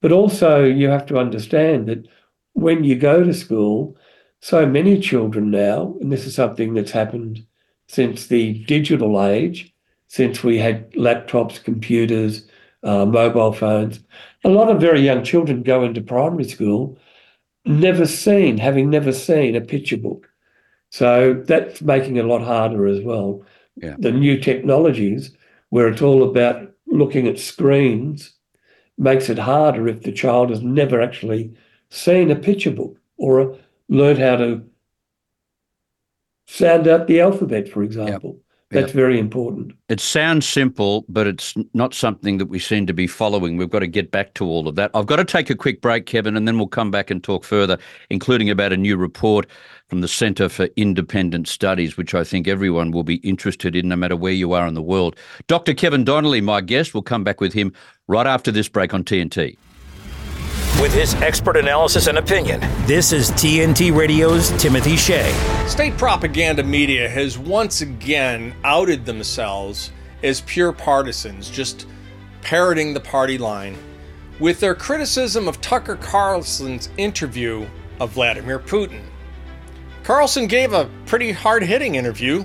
[0.00, 2.06] But also, you have to understand that
[2.54, 3.96] when you go to school,
[4.40, 7.44] so many children now, and this is something that's happened
[7.86, 9.72] since the digital age,
[10.08, 12.48] since we had laptops, computers,
[12.82, 14.00] uh, mobile phones.
[14.44, 16.98] A lot of very young children go into primary school
[17.64, 20.28] never seen, having never seen a picture book.
[20.90, 23.44] So that's making it a lot harder as well.
[23.76, 23.96] Yeah.
[23.98, 25.30] The new technologies,
[25.70, 28.32] where it's all about looking at screens,
[28.98, 31.54] makes it harder if the child has never actually
[31.88, 33.56] seen a picture book or
[33.88, 34.62] learned how to
[36.46, 38.38] sound out the alphabet, for example.
[38.72, 38.94] That's yep.
[38.94, 39.74] very important.
[39.90, 43.58] It sounds simple, but it's not something that we seem to be following.
[43.58, 44.90] We've got to get back to all of that.
[44.94, 47.44] I've got to take a quick break, Kevin, and then we'll come back and talk
[47.44, 47.76] further,
[48.08, 49.46] including about a new report
[49.88, 53.96] from the Centre for Independent Studies, which I think everyone will be interested in, no
[53.96, 55.16] matter where you are in the world.
[55.48, 55.74] Dr.
[55.74, 57.74] Kevin Donnelly, my guest, we'll come back with him
[58.08, 59.58] right after this break on TNT.
[60.80, 65.32] With his expert analysis and opinion, this is TNT Radio's Timothy Shea.
[65.68, 69.92] State propaganda media has once again outed themselves
[70.24, 71.86] as pure partisans, just
[72.40, 73.76] parroting the party line,
[74.40, 77.68] with their criticism of Tucker Carlson's interview
[78.00, 79.02] of Vladimir Putin.
[80.02, 82.44] Carlson gave a pretty hard hitting interview,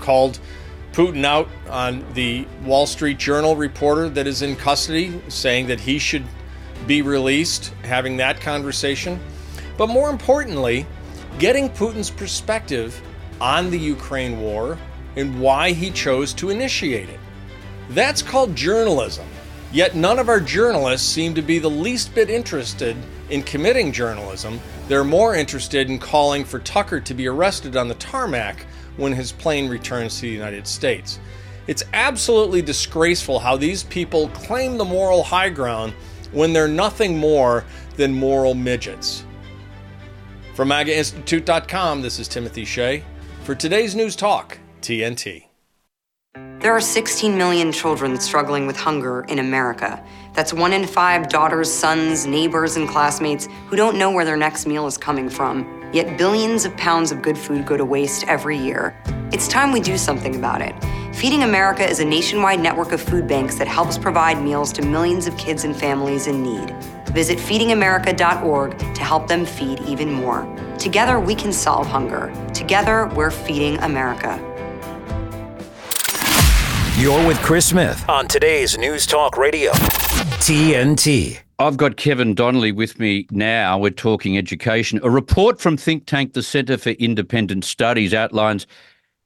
[0.00, 0.38] called
[0.92, 5.98] Putin out on the Wall Street Journal reporter that is in custody, saying that he
[5.98, 6.24] should
[6.86, 9.20] be released, having that conversation.
[9.76, 10.86] But more importantly,
[11.38, 13.00] getting Putin's perspective
[13.40, 14.78] on the Ukraine war
[15.16, 17.20] and why he chose to initiate it.
[17.90, 19.26] That's called journalism.
[19.72, 22.96] Yet none of our journalists seem to be the least bit interested
[23.30, 24.60] in committing journalism.
[24.86, 28.66] They're more interested in calling for Tucker to be arrested on the tarmac
[28.96, 31.18] when his plane returns to the United States.
[31.66, 35.94] It's absolutely disgraceful how these people claim the moral high ground
[36.34, 37.64] when they're nothing more
[37.96, 39.24] than moral midgets.
[40.54, 43.02] From MAGAInstitute.com, this is Timothy Shea.
[43.44, 45.46] For today's News Talk, TNT.
[46.60, 50.02] There are 16 million children struggling with hunger in America.
[50.32, 54.66] That's one in five daughters, sons, neighbors, and classmates who don't know where their next
[54.66, 55.90] meal is coming from.
[55.92, 58.98] Yet billions of pounds of good food go to waste every year.
[59.30, 60.74] It's time we do something about it.
[61.14, 65.28] Feeding America is a nationwide network of food banks that helps provide meals to millions
[65.28, 66.74] of kids and families in need.
[67.12, 70.44] Visit feedingamerica.org to help them feed even more.
[70.76, 72.32] Together, we can solve hunger.
[72.52, 74.36] Together, we're feeding America.
[76.98, 79.70] You're with Chris Smith on today's News Talk Radio,
[80.42, 81.38] TNT.
[81.60, 83.78] I've got Kevin Donnelly with me now.
[83.78, 84.98] We're talking education.
[85.04, 88.66] A report from think tank the Centre for Independent Studies outlines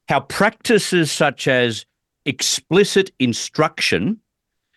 [0.09, 1.85] how practices such as
[2.25, 4.19] explicit instruction,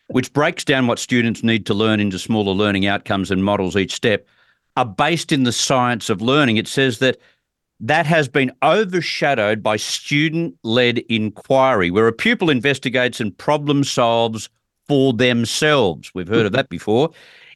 [0.08, 3.94] which breaks down what students need to learn into smaller learning outcomes and models each
[3.94, 4.28] step,
[4.78, 6.58] are based in the science of learning.
[6.58, 7.18] It says that
[7.80, 14.50] that has been overshadowed by student led inquiry, where a pupil investigates and problem solves
[14.88, 16.12] for themselves.
[16.14, 17.10] We've heard of that before,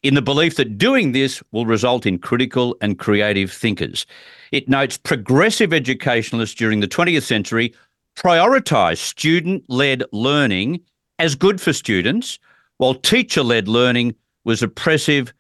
[0.06, 4.06] in the belief that doing this will result in critical and creative thinkers.
[4.52, 7.74] It notes progressive educationalists during the 20th century
[8.16, 10.82] prioritize student led learning
[11.18, 12.38] as good for students,
[12.78, 15.34] while teacher led learning was oppressive.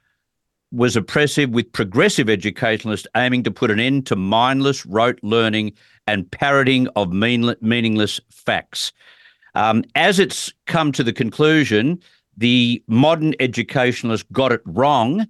[0.72, 5.74] Was oppressive with progressive educationalists aiming to put an end to mindless rote learning
[6.07, 8.91] and parroting of mean, meaningless facts.
[9.53, 12.01] Um, as it's come to the conclusion,
[12.38, 15.28] the modern educationalists got it wrong,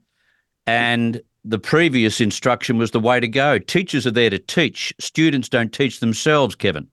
[0.67, 3.59] and the previous instruction was the way to go.
[3.59, 6.87] Teachers are there to teach, students don't teach themselves, Kevin.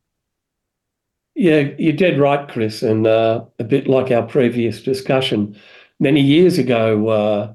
[1.34, 2.82] Yeah, you're dead right, Chris.
[2.82, 5.56] And uh, a bit like our previous discussion,
[5.98, 7.54] many years ago, uh,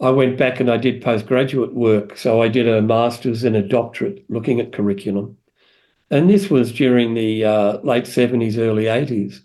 [0.00, 2.18] I went back and I did postgraduate work.
[2.18, 5.36] So I did a master's and a doctorate looking at curriculum.
[6.10, 9.40] And this was during the uh, late 70s, early 80s.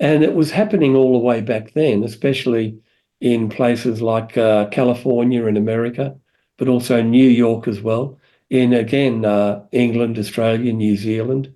[0.00, 2.78] And it was happening all the way back then, especially
[3.20, 6.16] in places like uh, California in America,
[6.58, 8.18] but also New York as well,
[8.50, 11.52] in again, uh, England, Australia, New Zealand.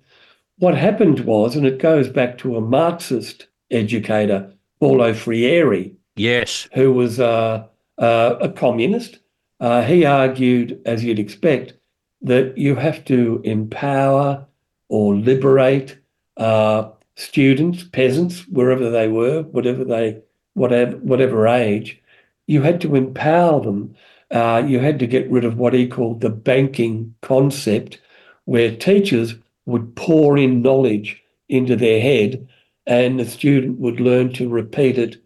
[0.57, 5.91] What happened was, and it goes back to a Marxist educator, Paulo Freire.
[6.15, 6.67] Yes.
[6.73, 7.67] Who was uh,
[7.99, 9.19] uh, a communist.
[9.59, 11.73] Uh, he argued, as you'd expect,
[12.21, 14.45] that you have to empower
[14.87, 15.97] or liberate
[16.37, 16.89] uh,
[17.19, 20.21] students, peasants, wherever they were, whatever they,
[20.53, 22.01] whatever, whatever age,
[22.47, 23.93] you had to empower them.
[24.31, 27.99] Uh, you had to get rid of what he called the banking concept,
[28.45, 32.47] where teachers would pour in knowledge into their head
[32.87, 35.17] and the student would learn to repeat it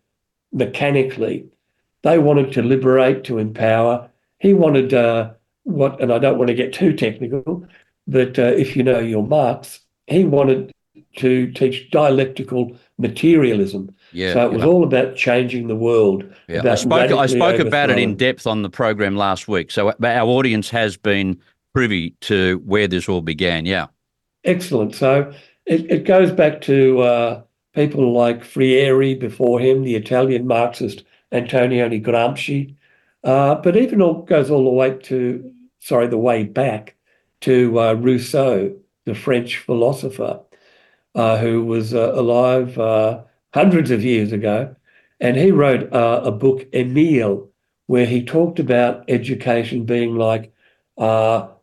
[0.52, 1.46] mechanically.
[2.02, 4.10] They wanted to liberate, to empower.
[4.40, 5.32] He wanted uh,
[5.64, 7.66] what, and I don't want to get too technical,
[8.08, 10.74] but uh, if you know your Marx, he wanted
[11.18, 13.94] to teach dialectical materialism.
[14.12, 14.68] Yeah, so it was yeah.
[14.68, 16.24] all about changing the world.
[16.48, 17.12] Yeah, I spoke.
[17.12, 19.72] I spoke about it in depth on the program last week.
[19.72, 21.40] So our audience has been
[21.74, 23.66] privy to where this all began.
[23.66, 23.88] Yeah.
[24.44, 24.96] Excellent.
[24.96, 25.34] So
[25.66, 27.42] it, it goes back to uh,
[27.74, 32.76] people like Freire before him, the Italian Marxist Antonio Gramsci,
[33.24, 36.96] uh, but even all goes all the way to sorry the way back
[37.42, 38.74] to uh, Rousseau,
[39.06, 40.43] the French philosopher, uh,
[41.16, 43.22] who was uh, alive uh,
[43.54, 44.76] hundreds of years ago,
[45.20, 47.48] and he wrote a book Emile,
[47.88, 50.52] where he talked about education being like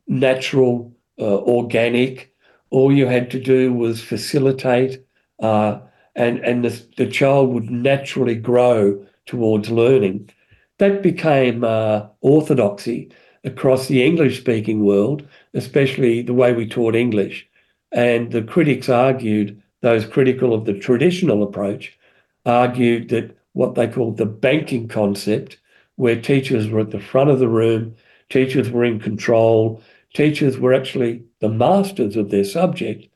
[0.06, 2.34] natural, organic.
[2.70, 5.04] All you had to do was facilitate,
[5.40, 5.82] and
[6.16, 10.30] and the, the child would naturally grow towards learning.
[10.78, 13.12] That became uh, orthodoxy
[13.44, 17.46] across the English speaking world, especially the way we taught English.
[17.92, 21.98] And the critics argued, those critical of the traditional approach,
[22.46, 25.58] argued that what they called the banking concept,
[25.96, 27.94] where teachers were at the front of the room,
[28.28, 29.82] teachers were in control,
[30.14, 33.06] teachers were actually the masters of their subject,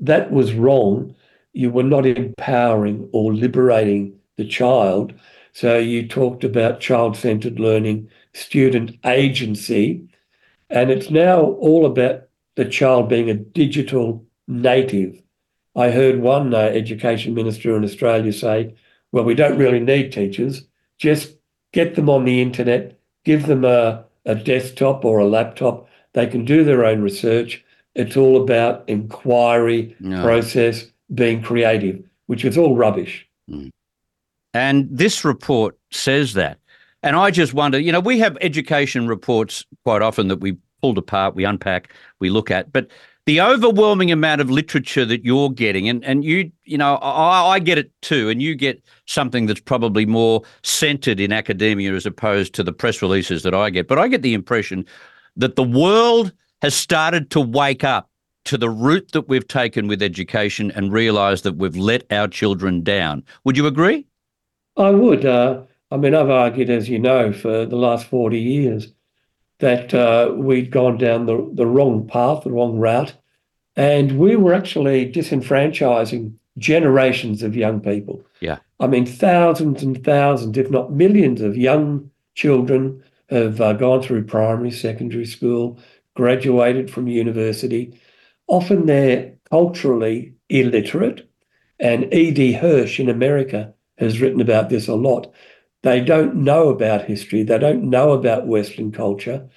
[0.00, 1.14] that was wrong.
[1.52, 5.14] You were not empowering or liberating the child.
[5.52, 10.06] So you talked about child centered learning, student agency,
[10.68, 12.25] and it's now all about
[12.56, 15.22] the child being a digital native.
[15.74, 18.74] I heard one uh, education minister in Australia say,
[19.12, 20.64] well, we don't really need teachers,
[20.98, 21.36] just
[21.72, 26.44] get them on the internet, give them a, a desktop or a laptop, they can
[26.44, 27.62] do their own research.
[27.94, 30.22] It's all about inquiry, No.
[30.22, 33.28] process, being creative, which is all rubbish.
[34.54, 36.58] And this report says that.
[37.02, 40.56] And I just wonder, you know, we have education reports quite often that we
[40.86, 42.88] pulled apart, we unpack, we look at, but
[43.24, 47.58] the overwhelming amount of literature that you're getting, and, and you, you know, I, I
[47.58, 52.54] get it too, and you get something that's probably more centered in academia as opposed
[52.54, 53.88] to the press releases that I get.
[53.88, 54.86] But I get the impression
[55.34, 56.32] that the world
[56.62, 58.08] has started to wake up
[58.44, 62.84] to the route that we've taken with education and realize that we've let our children
[62.84, 63.24] down.
[63.42, 64.06] Would you agree?
[64.76, 65.26] I would.
[65.26, 68.92] Uh, I mean, I've argued, as you know, for the last 40 years
[69.58, 73.14] that uh, we'd gone down the, the wrong path, the wrong route,
[73.74, 78.24] and we were actually disenfranchising generations of young people.
[78.40, 78.58] Yeah.
[78.80, 84.24] I mean, thousands and thousands, if not millions, of young children have uh, gone through
[84.24, 85.78] primary, secondary school,
[86.14, 87.98] graduated from university.
[88.46, 91.28] Often they're culturally illiterate.
[91.78, 92.54] And E.D.
[92.54, 95.32] Hirsch in America has written about this a lot.
[95.86, 99.48] They don't know about history, they don't know about Western culture.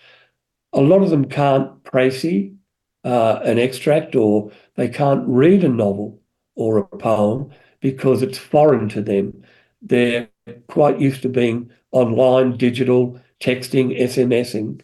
[0.73, 2.55] A lot of them can't précis
[3.03, 6.21] uh, an extract or they can't read a novel
[6.53, 7.49] or a poem
[7.79, 9.41] because it's foreign to them.
[9.81, 10.29] They're
[10.67, 14.81] quite used to being online, digital, texting, SMSing.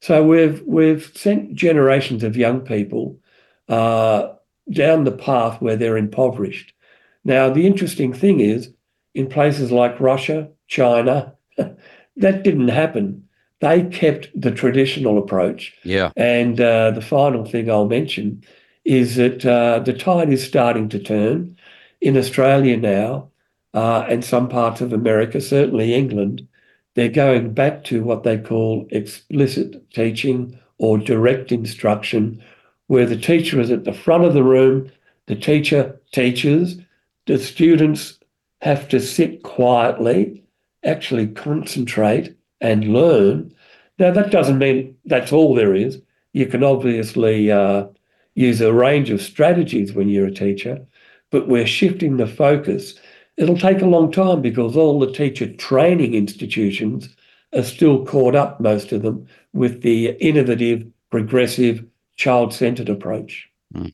[0.00, 3.20] So we've we've sent generations of young people
[3.68, 4.32] uh,
[4.72, 6.74] down the path where they're impoverished.
[7.22, 8.72] Now, the interesting thing is,
[9.14, 13.28] in places like Russia, China, that didn't happen.
[13.60, 15.74] They kept the traditional approach.
[15.82, 16.12] Yeah.
[16.16, 18.44] And uh, the final thing I'll mention
[18.84, 21.56] is that uh, the tide is starting to turn
[22.00, 23.28] in Australia now
[23.74, 26.46] uh, and some parts of America, certainly England.
[26.94, 32.42] They're going back to what they call explicit teaching or direct instruction,
[32.86, 34.90] where the teacher is at the front of the room,
[35.26, 36.78] the teacher teaches,
[37.26, 38.18] the students
[38.62, 40.42] have to sit quietly,
[40.84, 43.52] actually concentrate and learn.
[43.98, 46.00] Now, that doesn't mean that's all there is.
[46.32, 47.86] You can obviously uh,
[48.34, 50.84] use a range of strategies when you're a teacher,
[51.30, 52.94] but we're shifting the focus.
[53.36, 57.08] It'll take a long time because all the teacher training institutions
[57.54, 61.84] are still caught up, most of them, with the innovative, progressive,
[62.16, 63.48] child centered approach.
[63.74, 63.92] Mm.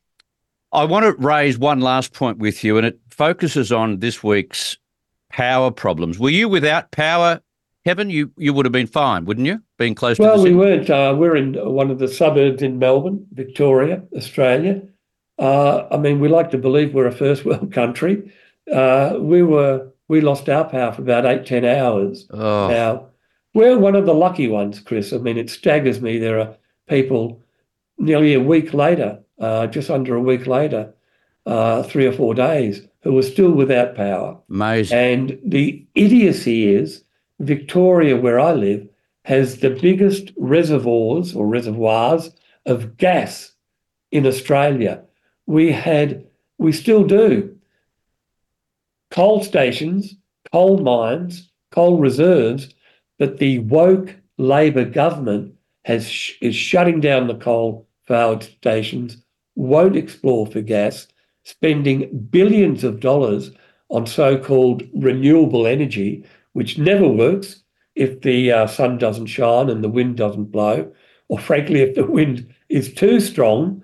[0.71, 4.77] I want to raise one last point with you, and it focuses on this week's
[5.29, 6.19] power problems.
[6.19, 7.41] Were you without power,
[7.85, 8.09] Kevin?
[8.09, 9.61] You you would have been fine, wouldn't you?
[9.77, 10.89] Being close well, to Well, we weren't.
[10.89, 14.81] Uh, we're in one of the suburbs in Melbourne, Victoria, Australia.
[15.37, 18.31] Uh, I mean, we like to believe we're a first world country.
[18.71, 22.27] Uh, we were we lost our power for about eight ten hours.
[22.31, 22.67] Oh.
[22.67, 23.07] Now
[23.53, 25.13] we're one of the lucky ones, Chris.
[25.13, 26.17] I mean, it staggers me.
[26.17, 26.55] There are
[26.87, 27.41] people
[27.97, 30.93] nearly a week later, uh, just under a week later,
[31.45, 34.35] uh, three or four days, who are still without power.
[34.49, 34.97] Amazing.
[34.97, 37.03] And the idiocy is
[37.39, 38.89] Victoria, where I live,
[39.25, 42.31] has the biggest reservoirs or reservoirs
[42.65, 43.51] of gas
[44.11, 45.03] in Australia.
[45.45, 46.25] We had,
[46.57, 47.55] we still do,
[49.11, 50.15] coal stations,
[50.51, 52.73] coal mines, coal reserves,
[53.19, 55.53] but the woke Labor government
[55.85, 56.05] has
[56.41, 59.23] is shutting down the coal fired stations,
[59.55, 61.07] won't explore for gas,
[61.45, 63.51] spending billions of dollars
[63.89, 67.61] on so-called renewable energy, which never works
[67.95, 70.91] if the uh, sun doesn't shine and the wind doesn't blow,
[71.29, 73.81] or frankly, if the wind is too strong,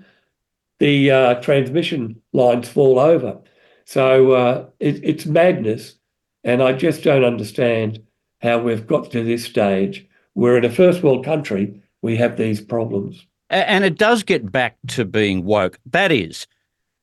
[0.79, 3.39] the uh, transmission lines fall over.
[3.85, 5.95] So uh, it, it's madness,
[6.43, 8.03] and I just don't understand
[8.41, 12.61] how we've got to this stage where in a first world country we have these
[12.61, 13.25] problems.
[13.49, 15.77] And it does get back to being woke.
[15.85, 16.47] That is,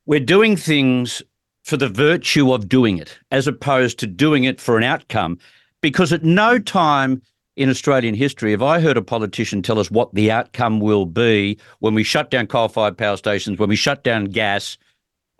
[0.08, 1.22] we're doing things
[1.64, 5.38] for the virtue of doing it, as opposed to doing it for an outcome.
[5.82, 7.20] Because at no time
[7.56, 11.58] in Australian history have I heard a politician tell us what the outcome will be
[11.80, 14.78] when we shut down coal fired power stations, when we shut down gas,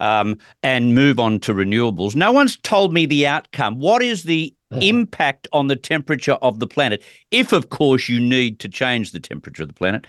[0.00, 2.14] um, and move on to renewables.
[2.14, 3.78] No one's told me the outcome.
[3.78, 7.02] What is the impact on the temperature of the planet?
[7.30, 10.06] If, of course, you need to change the temperature of the planet.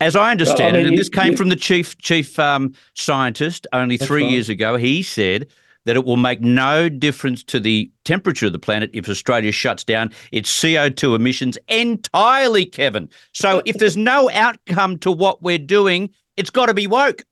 [0.00, 1.98] As I understand well, I mean, it, and you, this came you, from the chief
[1.98, 4.30] chief um, scientist only three right.
[4.32, 4.76] years ago.
[4.76, 5.48] He said
[5.84, 9.82] that it will make no difference to the temperature of the planet if Australia shuts
[9.82, 13.08] down its CO2 emissions entirely, Kevin.
[13.32, 17.24] So if there's no outcome to what we're doing, it's got to be woke.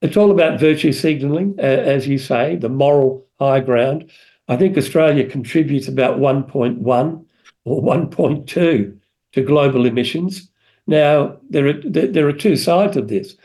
[0.00, 4.10] It's all about virtue signalling, uh, as you say, the moral high ground.
[4.48, 7.24] I think Australia contributes about 1.1
[7.64, 8.98] or 1.2
[9.32, 10.50] to global emissions.
[10.86, 13.36] Now, there are, there are two sides of this.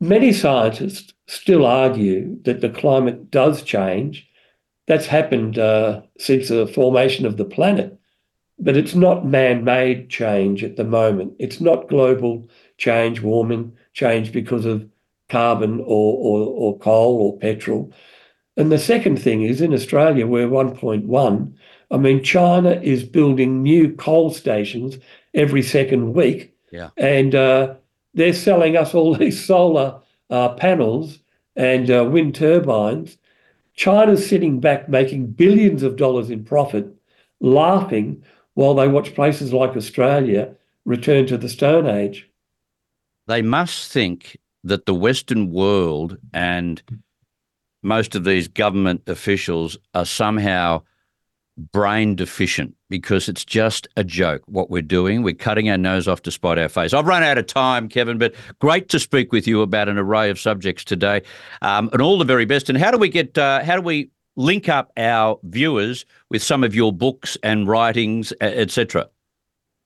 [0.00, 4.28] Many scientists still argue that the climate does change.
[4.86, 7.98] That's happened uh, since the formation of the planet,
[8.58, 11.34] but it's not man made change at the moment.
[11.38, 12.48] It's not global
[12.78, 14.88] change, warming change because of
[15.28, 17.92] carbon or, or, or coal or petrol.
[18.56, 21.54] And the second thing is in Australia, we're 1.1.
[21.90, 24.98] I mean, China is building new coal stations
[25.34, 26.90] every second week yeah.
[26.96, 27.74] And uh,
[28.14, 30.00] they're selling us all these solar
[30.30, 31.20] uh, panels
[31.54, 33.18] and uh, wind turbines.
[33.74, 36.86] China's sitting back making billions of dollars in profit,
[37.40, 38.22] laughing
[38.54, 40.54] while they watch places like Australia
[40.84, 42.28] return to the Stone Age.
[43.26, 46.82] They must think that the Western world and
[47.82, 50.82] most of these government officials are somehow
[51.56, 55.22] brain deficient because it's just a joke what we're doing.
[55.22, 56.92] We're cutting our nose off to spite our face.
[56.92, 60.30] I've run out of time, Kevin, but great to speak with you about an array
[60.30, 61.22] of subjects today,
[61.60, 62.68] um, and all the very best.
[62.68, 63.36] And how do we get?
[63.36, 68.32] Uh, how do we link up our viewers with some of your books and writings,
[68.40, 69.08] etc.?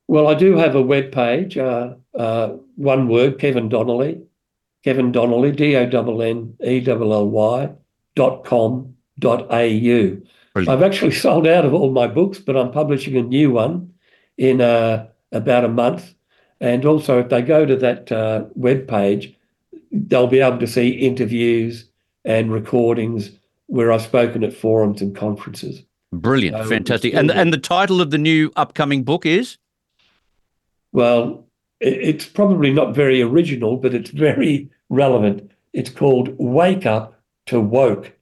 [0.08, 1.58] Well, I do have a web page.
[1.58, 4.22] Uh, uh, one word, Kevin Donnelly,
[4.84, 7.70] Kevin Donnelly, D O N N E L L Y
[8.14, 10.16] dot com dot au.
[10.56, 10.82] Brilliant.
[10.82, 13.92] I've actually sold out of all my books, but I'm publishing a new one
[14.38, 16.14] in uh, about a month.
[16.62, 19.36] And also, if they go to that uh, web page,
[19.92, 21.90] they'll be able to see interviews
[22.24, 23.32] and recordings
[23.66, 25.82] where I've spoken at forums and conferences.
[26.10, 27.12] Brilliant, so fantastic.
[27.12, 29.58] And and the title of the new upcoming book is?
[30.92, 31.46] Well,
[31.80, 35.50] it's probably not very original, but it's very relevant.
[35.74, 38.12] It's called Wake Up to Woke.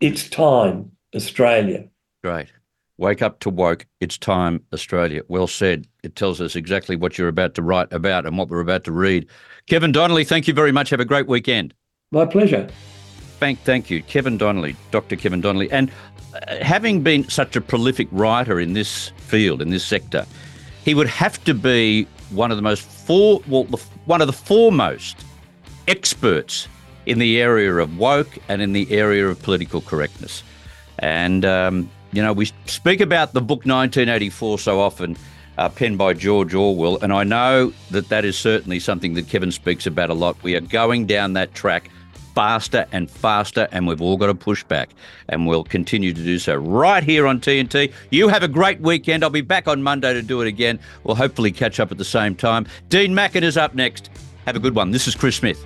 [0.00, 1.84] It's time, Australia.
[2.22, 2.48] Great.
[2.96, 3.86] Wake up to woke.
[4.00, 5.22] It's time, Australia.
[5.28, 5.86] Well said.
[6.02, 8.92] It tells us exactly what you're about to write about and what we're about to
[8.92, 9.26] read.
[9.66, 10.90] Kevin Donnelly, thank you very much.
[10.90, 11.74] Have a great weekend.
[12.12, 12.68] My pleasure.
[13.40, 15.16] Thank, thank you, Kevin Donnelly, Dr.
[15.16, 15.70] Kevin Donnelly.
[15.72, 15.90] And
[16.34, 20.24] uh, having been such a prolific writer in this field, in this sector,
[20.84, 24.32] he would have to be one of the most for, well, the, one of the
[24.32, 25.24] foremost
[25.88, 26.68] experts
[27.06, 30.42] in the area of woke and in the area of political correctness.
[30.98, 35.16] And, um, you know, we speak about the book 1984 so often,
[35.58, 39.52] uh, penned by George Orwell, and I know that that is certainly something that Kevin
[39.52, 40.36] speaks about a lot.
[40.42, 41.90] We are going down that track
[42.34, 44.90] faster and faster, and we've all got to push back,
[45.28, 47.92] and we'll continue to do so right here on TNT.
[48.10, 49.22] You have a great weekend.
[49.22, 50.80] I'll be back on Monday to do it again.
[51.04, 52.66] We'll hopefully catch up at the same time.
[52.88, 54.10] Dean Mackin is up next.
[54.46, 54.90] Have a good one.
[54.90, 55.64] This is Chris Smith.